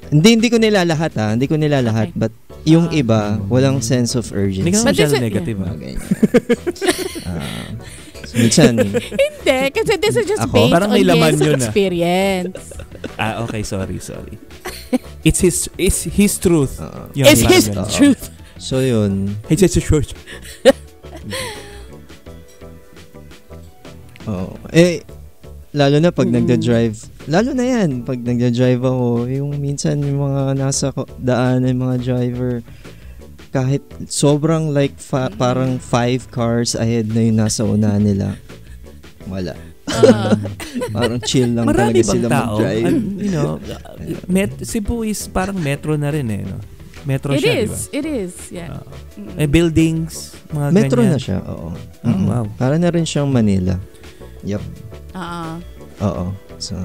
[0.09, 1.35] Hindi, hindi ko nila lahat ha.
[1.35, 2.09] Hindi ko nila lahat.
[2.09, 2.17] Okay.
[2.17, 2.33] But
[2.63, 3.01] yung Ah.
[3.01, 4.65] iba, walang sense of urgency.
[4.65, 5.57] Hindi ka masyado this is- negative.
[5.59, 5.77] Mga ah.
[5.77, 6.01] ganyan.
[7.29, 7.69] Ah,
[8.35, 10.53] minsan, Hindi, kasi this is just Ako?
[10.53, 11.55] based Parang on laman his ah.
[11.55, 12.61] experience.
[13.17, 14.37] Ah, okay, sorry, sorry.
[15.21, 16.79] It's his it's his truth.
[16.79, 17.11] oo.
[17.13, 17.89] Yun, It's parang his ganun.
[17.89, 18.23] Truth.
[18.57, 20.11] So yun, It's his truth.
[24.25, 24.53] Oo.
[24.69, 25.01] Eh,
[25.71, 26.35] lalo na pag Mm.
[26.37, 31.81] nagda-drive, lalo na yan, pag nagda-drive ako, yung minsan yung mga nasa ko- daan, yung
[31.81, 32.61] mga driver,
[33.49, 38.37] kahit sobrang like fa- parang five cars ahead na yung nasa unahan nila,
[39.25, 39.57] wala.
[39.91, 40.33] Ah.
[40.95, 42.53] Parang chill lang Marami talaga bang sila tao?
[42.55, 42.85] mag-drive.
[42.85, 43.93] And, you know, uh,
[44.27, 46.43] met, Cebu is parang metro na rin eh.
[46.43, 46.57] No?
[47.01, 47.71] Metro it siya, di is.
[47.71, 47.79] ba?
[47.91, 48.33] It is.
[48.49, 48.69] Yeah.
[48.71, 48.83] Ah.
[49.15, 49.35] Mm.
[49.35, 50.13] eh, buildings,
[50.49, 51.11] mga Metro ganyan.
[51.11, 51.69] na siya, oo.
[51.71, 52.25] Oh, Mm.
[52.25, 52.45] wow.
[52.53, 53.75] Para na rin siyang Manila.
[54.41, 54.63] Yep.
[55.11, 55.59] Ah,
[55.99, 56.31] Oo.
[56.59, 56.75] Sa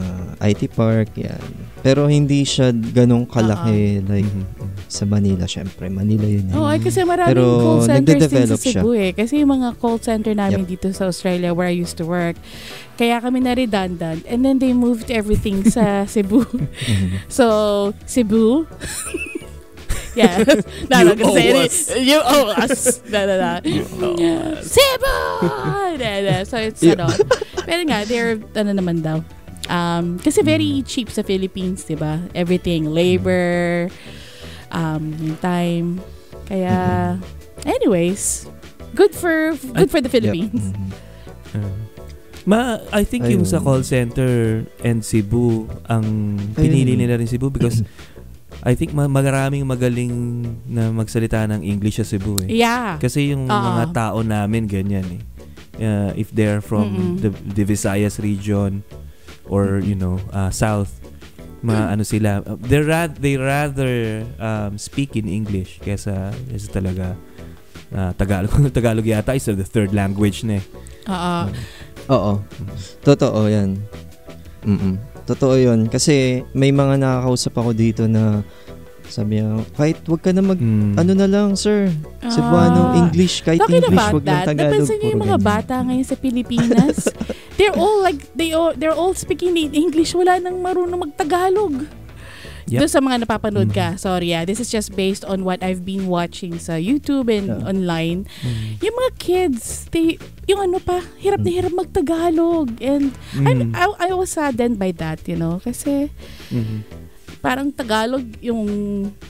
[0.41, 1.43] IT Park, yan.
[1.83, 4.87] Pero hindi siya ganong kalaki like Mhm.
[4.87, 5.91] sa Manila, syempre.
[5.91, 6.47] Manila yun.
[6.47, 6.55] eh.
[6.55, 8.81] Oo, ay kasi maraming Pero call centers din sa nagde-develop siya.
[8.81, 9.11] Cebu eh.
[9.11, 12.39] Kasi yung mga call center namin dito sa Australia where I used to work,
[12.95, 14.23] kaya kami na redundant.
[14.25, 16.47] And then they moved everything sa Cebu.
[16.47, 17.27] Mhm.
[17.27, 17.45] So,
[18.07, 18.65] Cebu.
[20.15, 20.39] yeah.
[20.91, 21.67] no, You not gonna say owe it.
[21.67, 21.77] us.
[21.93, 23.03] You owe us.
[23.11, 23.53] No, no, no.
[24.63, 25.17] Cebu!
[25.99, 26.37] No, no.
[26.47, 27.11] So, it's ano.
[27.67, 29.19] Pero nga, they're, ano naman daw.
[29.67, 32.21] Um, kasi very cheap sa Philippines, di ba?
[32.37, 33.89] Everything, labor,
[34.69, 35.89] um, yung time.
[36.45, 36.77] Kaya,
[37.65, 38.45] anyways,
[38.93, 40.73] good for good for the Philippines.
[40.73, 40.77] Yep.
[40.77, 40.91] Mhm.
[41.55, 41.75] Ah.
[42.45, 42.61] Ma,
[42.93, 43.65] I think yung sa Ayun.
[43.65, 44.33] call center
[44.85, 47.01] and Cebu, ang pinili Ayun.
[47.01, 47.81] nila rin Cebu because
[48.69, 50.13] I think ma- maraming magaling
[50.69, 52.53] na magsalita ng English sa Cebu eh.
[52.53, 53.01] Yeah.
[53.01, 53.49] Kasi yung Oo.
[53.49, 55.23] mga tao namin ganyan eh.
[55.75, 57.15] Uh, if they're from Mm-mm.
[57.19, 58.85] the, the Visayas region
[59.49, 60.91] or you know, uh, south,
[61.61, 63.93] ma ano sila, uh, they rather they rather
[64.39, 67.07] um, speak in English kaysa kaysa talaga
[67.93, 68.53] uh, Tagalog.
[68.77, 70.65] Tagalog yata is the third language na eh.
[71.09, 71.37] Oo.
[72.11, 72.33] Oo.
[73.01, 73.81] Totoo yan.
[74.65, 75.89] Mm Totoo yun.
[75.89, 78.45] Kasi may mga nakakausap ako dito na
[79.09, 80.57] sabi niya, kahit wag ka na mag...
[80.61, 80.97] Mm.
[80.97, 81.89] Ano na lang, sir?
[82.25, 83.01] Cebuano, Ah.
[83.05, 84.73] English, kahit Talking English, wag lang that, Tagalog.
[84.81, 85.49] napansin niyo yung mga ganyan.
[85.49, 86.97] bata ngayon sa Pilipinas?
[87.57, 90.15] they're all like, they all, they're all speaking in English.
[90.15, 91.87] Wala nang marunong magtagalog.
[92.65, 92.81] Yep.
[92.81, 93.77] Doon sa mga napapanood Mm.
[93.77, 97.53] ka, sorry ah, this is just based on what I've been watching sa YouTube and
[97.53, 97.69] Yeah.
[97.69, 98.25] online.
[98.41, 98.81] Mm.
[98.81, 100.17] Yung mga kids, they,
[100.49, 102.73] yung ano pa, hirap na hirap magtagalog.
[102.81, 103.77] And I'm, Mm.
[103.77, 106.09] I, I was saddened by that, you know, kasi
[106.49, 106.89] Mhm.
[107.45, 108.65] parang Tagalog yung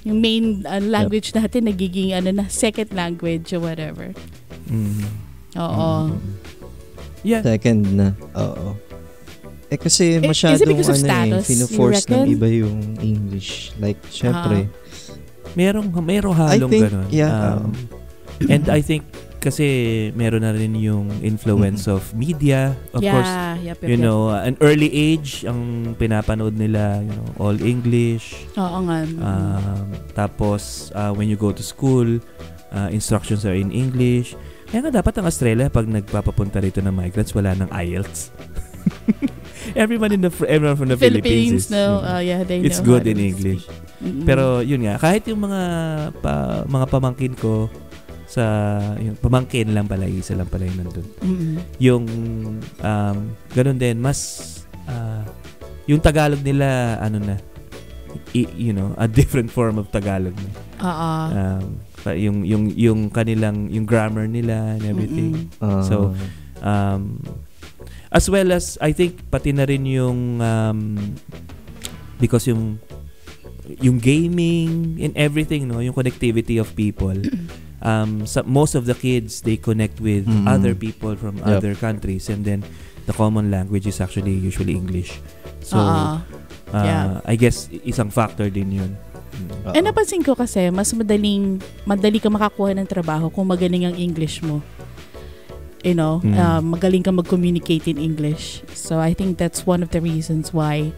[0.07, 4.15] yung main uh, language natin nagiging ano na second language or whatever.
[4.71, 5.11] Mhm.
[5.59, 6.15] Oo.
[6.15, 6.23] Mhm.
[7.25, 7.43] Yeah.
[7.43, 8.09] Second na.
[8.37, 8.77] Oo.
[9.73, 12.21] Eh kasi is it masyadong because of ano status, eh, fino-force you reckon?
[12.21, 13.73] ng iba yung English.
[13.81, 14.69] Like, syempre.
[15.57, 17.09] Merong merong halong think, ganun.
[17.09, 17.73] yeah, Um,
[18.53, 19.09] and I think
[19.45, 22.73] kasi meron na rin yung influence of media.
[22.97, 24.05] Of yeah, course, yep, yep, you yep.
[24.09, 28.49] know, uh, an early age ang pinapanood nila, you know, all English.
[28.57, 29.05] Oo nga.
[29.05, 32.09] Um, tapos uh, when you go to school,
[32.75, 34.35] uh, instructions are in English.
[34.69, 38.35] Kaya nga dapat ang Australia pag nagpapapunta rito ng migrants wala ng IELTS.
[39.79, 42.93] everyone in the everyone from the Philippines, Philippines, is, know, uh, yeah, they it's know
[42.93, 43.65] good in English.
[44.05, 44.29] Mm-mm.
[44.29, 45.63] Pero yun nga, kahit yung mga
[46.21, 47.73] pa, mga pamangkin ko
[48.29, 48.45] sa
[48.99, 51.07] yung pamangkin lang pala, isa lang pala yung nandun.
[51.23, 51.55] Mm-mm.
[51.81, 52.05] Yung
[52.83, 53.17] um,
[53.55, 54.19] ganun din, mas
[54.91, 55.25] ah,
[55.89, 57.37] yung Tagalog nila, ano na,
[58.33, 60.35] i- you know, a different form of Tagalog.
[60.83, 61.11] Oo.
[61.33, 65.49] Um, pa- yung, yung, yung kanilang, yung grammar nila and everything.
[65.59, 66.12] Ah, So,
[66.64, 67.21] Um,
[68.09, 70.97] as well as, I think, pati na rin yung, um,
[72.17, 72.81] because yung,
[73.81, 77.12] yung gaming and everything, no, yung connectivity of people,
[77.85, 80.49] um, sa, most of the kids, they connect with Mm.
[80.49, 81.47] other people from Yep.
[81.53, 82.64] other countries and then
[83.05, 85.21] the common language is actually usually English.
[85.61, 86.25] So, Oo.
[86.73, 87.21] uh, yeah.
[87.29, 88.97] I guess, isang factor din yun.
[89.64, 89.73] Oo.
[89.73, 94.40] Eh napansin ko kasi mas madaling madali ka makakuha ng trabaho kung magaling ang English
[94.40, 94.61] mo.
[95.85, 96.33] you know, Mm.
[96.40, 98.64] um, magaling ka mag-communicate in English.
[98.73, 100.97] So I think that's one of the reasons why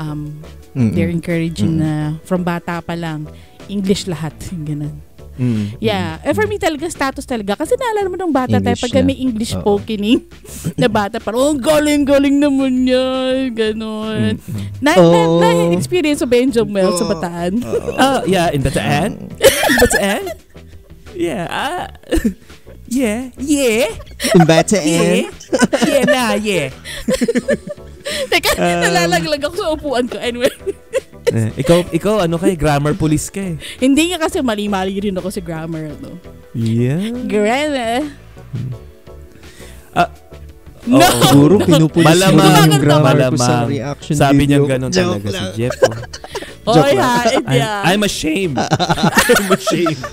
[0.00, 0.40] um,
[0.72, 0.96] Mm-mm.
[0.96, 1.84] they're encouraging Mm.
[1.84, 1.92] na
[2.24, 3.28] from bata pa lang,
[3.68, 4.32] English lahat.
[4.64, 4.96] Ganun.
[5.34, 5.76] Mm.
[5.78, 6.22] Yeah.
[6.22, 7.58] Eh, for me talaga, status talaga.
[7.58, 9.06] Kasi naalala mo nung bata tayo, English pagka na.
[9.06, 9.60] may English Oo.
[9.60, 10.22] spokening
[10.80, 13.50] na bata, parang, oh, galing-galing naman yan.
[13.50, 14.38] Ganon.
[14.38, 14.46] Mm.
[14.46, 14.64] Mm.
[14.78, 15.10] Na, Oh.
[15.10, 17.52] na, na, experience mo ba yung Jomel sa Bataan?
[18.04, 19.30] Oh, yeah, in Bataan.
[19.80, 20.22] Bataan?
[21.14, 21.46] Yeah.
[21.46, 21.86] ah,
[22.90, 23.30] yeah.
[23.36, 23.90] Yeah.
[24.40, 24.86] Bataan.
[24.86, 25.30] Yeah.
[25.82, 26.70] Yeah na, yeah.
[28.04, 30.20] Teka, Um, nalalaglag ako sa upuan ko.
[30.20, 30.52] Anyway,
[31.24, 33.56] Eh, ikaw, ikaw, ano kay grammar police ka eh.
[33.80, 35.96] hindi nga kasi mali-mali rin ako sa grammar.
[35.96, 36.20] No?
[36.52, 37.00] Yeah.
[37.24, 38.04] Grammar.
[39.94, 40.10] Ah,
[40.84, 41.00] No!
[41.00, 41.24] oo.
[41.32, 45.28] Siguro pinupulis mo Malamang, lang yung grammar ko sa reaction Sabi niya ganun Joke talaga
[45.32, 45.52] si lang.
[45.56, 45.74] Jeff.
[46.68, 46.76] oh.
[46.76, 47.00] Oy, lang.
[47.00, 47.80] ha, I'm, yeah.
[47.88, 48.60] I'm ashamed.
[49.32, 50.04] I'm ashamed.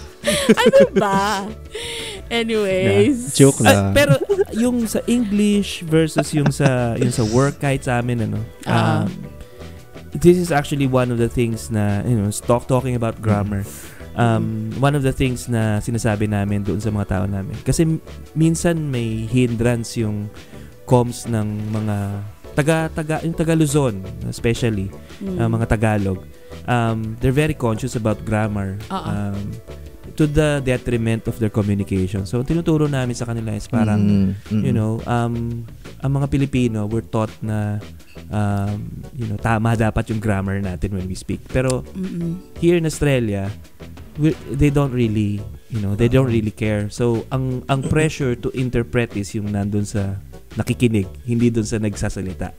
[0.47, 1.43] ano ba?
[2.31, 3.35] Anyways.
[3.35, 3.91] Joke Ah, lang.
[3.91, 4.15] pero
[4.55, 8.39] yung sa English versus yung sa yung sa work kahit sa amin ano.
[8.63, 9.03] Ah.
[9.03, 9.40] Um,
[10.13, 13.63] this is actually one of the things na you know, talk talking about grammar.
[14.11, 17.55] Um, one of the things na sinasabi namin doon sa mga tao namin.
[17.63, 18.03] Kasi m-
[18.35, 20.27] minsan may hindrance yung
[20.83, 21.95] comms ng mga
[22.51, 24.91] taga taga yung taga Luzon especially
[25.23, 25.37] Mm.
[25.39, 26.19] uh, mga Tagalog.
[26.67, 28.75] Um, they're very conscious about grammar.
[28.91, 29.07] Oo.
[29.07, 29.55] Um,
[30.11, 32.27] to the detriment of their communication.
[32.27, 34.61] So, tinuturo namin sa kanila is parang, Mm, mm.
[34.65, 35.63] you know, um,
[36.03, 37.79] ang mga Pilipino, we're taught na,
[38.29, 41.41] um, you know, tama dapat yung grammar natin when we speak.
[41.49, 42.39] Pero, Mm-mm.
[42.57, 43.51] here in Australia,
[44.19, 45.39] we they don't really,
[45.71, 46.91] you know, they don't really care.
[46.91, 50.19] So, ang ang pressure to interpret is yung nandun sa
[50.59, 52.51] nakikinig, hindi dun sa nagsasalita.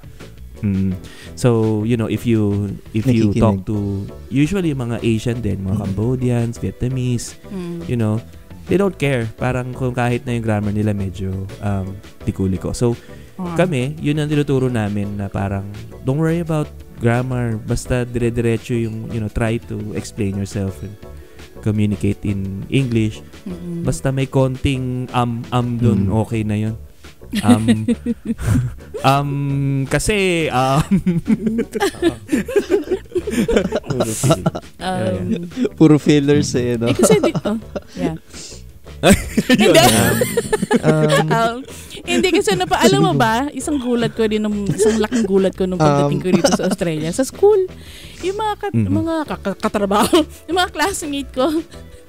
[0.63, 0.95] Mm.
[1.35, 3.43] So, you know, if you if you Nakikinig.
[3.43, 5.83] talk to usually yung mga Asian din, mga Mm.
[5.91, 7.83] Cambodians, Vietnamese, Mm.
[7.91, 8.23] you know,
[8.71, 9.27] they don't care.
[9.37, 12.71] Parang kung kahit na yung grammar nila medyo um, tikuliko.
[12.73, 12.95] So,
[13.35, 13.57] Ah.
[13.57, 15.65] kami, yun ang tinuturo namin na parang,
[16.05, 16.69] don't worry about
[17.01, 17.57] grammar.
[17.59, 20.93] Basta dire-diretso yung, you know, try to explain yourself and
[21.63, 23.23] communicate in English.
[23.49, 23.83] Mm-mm.
[23.83, 26.15] Basta may konting am-am dun, Mm.
[26.23, 26.77] okay na yun.
[27.41, 27.89] Um,
[29.09, 29.31] um,
[29.89, 30.85] kasi, um,
[34.83, 36.91] Um, Puro fillers eh, no?
[36.91, 37.57] eh, kasi di, oh,
[37.97, 38.17] yeah.
[39.49, 39.67] Hindi.
[40.83, 41.57] Um, Um,
[42.05, 45.53] hindi kasi na pa, alam mo ba, isang gulat ko din, nung, isang laking gulat
[45.53, 47.11] ko nung pagdating Um, ko dito sa Australia.
[47.11, 47.67] Sa school,
[48.21, 48.91] yung mga, kat- Mhm.
[48.91, 51.47] mga ka- katrabaho, yung mga classmate ko,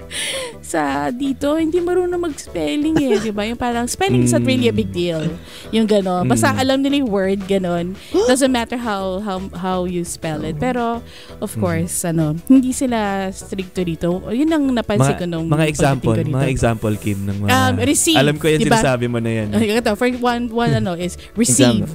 [0.64, 3.44] sa dito, hindi marunong mag-spelling eh, di ba?
[3.44, 5.22] Yung parang spelling is not really a big deal.
[5.70, 6.26] Yung gano'n.
[6.26, 6.60] Basta Mm.
[6.60, 7.94] alam nila yung word, gano'n.
[8.30, 10.56] Doesn't matter how how how you spell it.
[10.56, 11.02] Pero,
[11.38, 14.08] of course, ano, hindi sila stricto dito.
[14.28, 16.34] Yun ang napansin ko nung mga example, ko dito.
[16.34, 18.76] mga example, Kim, ng mga, Um, receive, alam ko yan diba?
[18.76, 19.48] sinasabi mo na yan.
[19.52, 21.86] Okay, ito, for one, one ano is receive.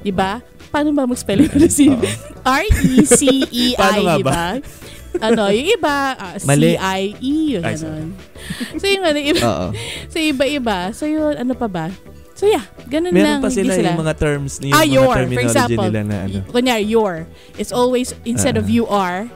[0.00, 0.38] Di ba?
[0.68, 1.96] Paano ba mag-spell yung receive?
[2.42, 3.76] R-E-C-E-I,
[4.14, 4.60] di ba?
[5.20, 6.74] Ano, yung iba, ah, Mali.
[6.74, 8.08] C-I-E, yung Ay, ganun.
[8.80, 9.50] So, yung ano, iba,
[10.12, 10.78] so, iba-iba.
[10.90, 11.86] So, yun, ano pa ba?
[12.32, 13.42] So, yeah, ganun lang.
[13.42, 13.90] Meron pa sila, sila.
[13.90, 15.84] yung mga terms, yung ah, mga your, for terminology example.
[15.84, 16.32] nila na ano.
[16.32, 17.14] y- Kunyari, your.
[17.54, 18.72] It's always, instead of Ah.
[18.72, 19.26] you are,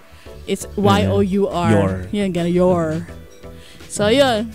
[0.44, 1.70] it's Y-O-U-R.
[1.72, 1.92] Your.
[2.10, 3.02] Yun, ganun, your.
[3.86, 4.46] So, yun.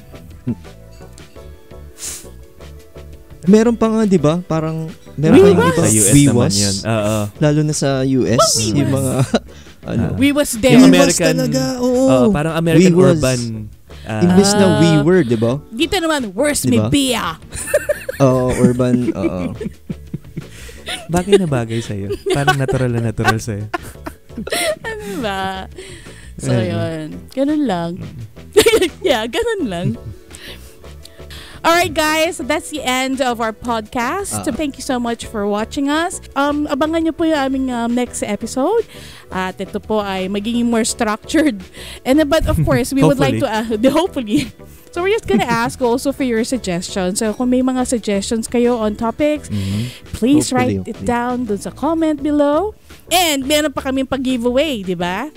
[3.44, 4.40] Meron pa nga, di ba?
[4.42, 5.68] Parang, meron We pa yung was.
[5.70, 5.80] iba.
[5.80, 6.56] Sa US We naman was.
[6.58, 6.76] yun.
[6.86, 7.18] Oo.
[7.40, 8.96] Lalo na sa US, Oh, we yung was.
[8.98, 9.14] mga,
[9.88, 10.06] ano.
[10.10, 10.16] Ah.
[10.16, 10.76] We was We there.
[10.76, 12.04] Yung was American- talaga, oo.
[12.06, 13.18] Oo, parang American We was.
[13.18, 13.40] urban.
[14.04, 15.02] ah, Imbis na we Ah.
[15.02, 15.60] were, di ba?
[15.70, 16.88] Dito naman, worst Diba?
[16.88, 17.28] me beer.
[18.20, 19.56] Oo, urban, oo.
[21.14, 22.12] bagay na bagay sa'yo.
[22.32, 23.68] Parang natural na natural sa'yo.
[24.84, 25.66] Ano ba?
[26.38, 27.26] So, yun.
[27.34, 27.92] Ganun lang.
[29.02, 29.88] yeah, ganun lang.
[31.68, 34.46] Alright guys, so that's the end of our podcast.
[34.48, 36.24] So thank you so much for watching us.
[36.32, 38.88] Um, abangan nyo po yung aming um, next episode.
[39.28, 41.60] At ito po ay magiging more structured.
[42.08, 44.48] And uh, but of course, we would like to uh, hopefully.
[44.96, 47.20] So we're just gonna ask also for your suggestions.
[47.20, 49.92] So kung may mga suggestions kayo on topics, Mhm.
[50.16, 51.12] please Hopefully, write it hopefully.
[51.12, 52.80] down dun sa comment below.
[53.12, 55.36] And meron pa kaming pag-giveaway, di ba?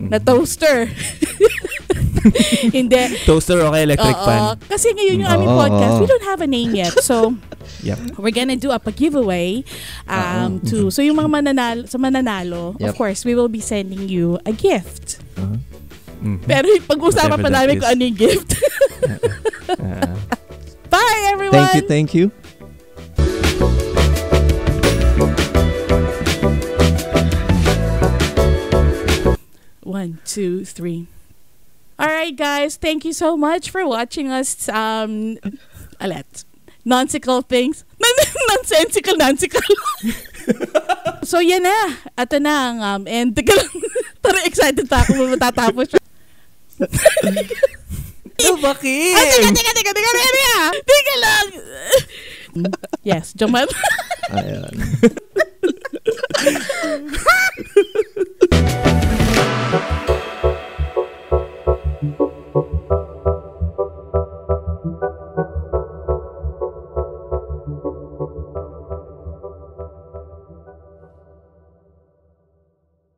[0.00, 0.88] Na toaster.
[2.76, 3.00] Hindi.
[3.24, 4.24] Toaster o kaya electric Oo.
[4.24, 4.40] fan?
[4.64, 6.00] Kasi ngayon yung aming Oo, podcast, oo.
[6.00, 6.92] we don't have a name yet.
[7.04, 7.36] So,
[7.86, 8.16] Yep.
[8.20, 9.64] we're gonna do a giveaway
[10.04, 12.96] um, to, so yung mga mananalo, sa mananalo, of Yep.
[12.96, 15.20] course, we will be sending you a gift.
[15.36, 15.56] Uh-huh.
[16.20, 16.44] Mhm.
[16.44, 17.80] Pero pag-usapan Whatever pa that namin is.
[17.80, 18.48] kung ano yung gift.
[19.80, 20.16] Ah.
[20.92, 21.54] Bye, everyone!
[21.56, 22.26] Thank you, thank you.
[30.00, 31.12] One, two, three.
[32.00, 32.80] All right, guys.
[32.80, 34.66] Thank you so much for watching us.
[34.72, 35.36] Um,
[36.00, 36.24] lot
[36.88, 37.84] Nonsical things.
[38.48, 39.60] Nonsensical, nonsical.
[41.28, 42.00] so, yan na.
[42.16, 43.36] Ito na ang um, end.
[43.36, 43.68] Teka lang.
[44.24, 45.36] Parang excited pa ako.
[45.36, 46.00] Matatapos siya.
[48.40, 49.20] Ano ba, King?
[49.20, 50.56] Ah, teka, teka, teka, teka, teka, teka.
[50.80, 51.46] Teka lang.
[53.04, 53.68] yes, Jamal.
[54.32, 54.72] Ayan.
[62.52, 63.09] Thank.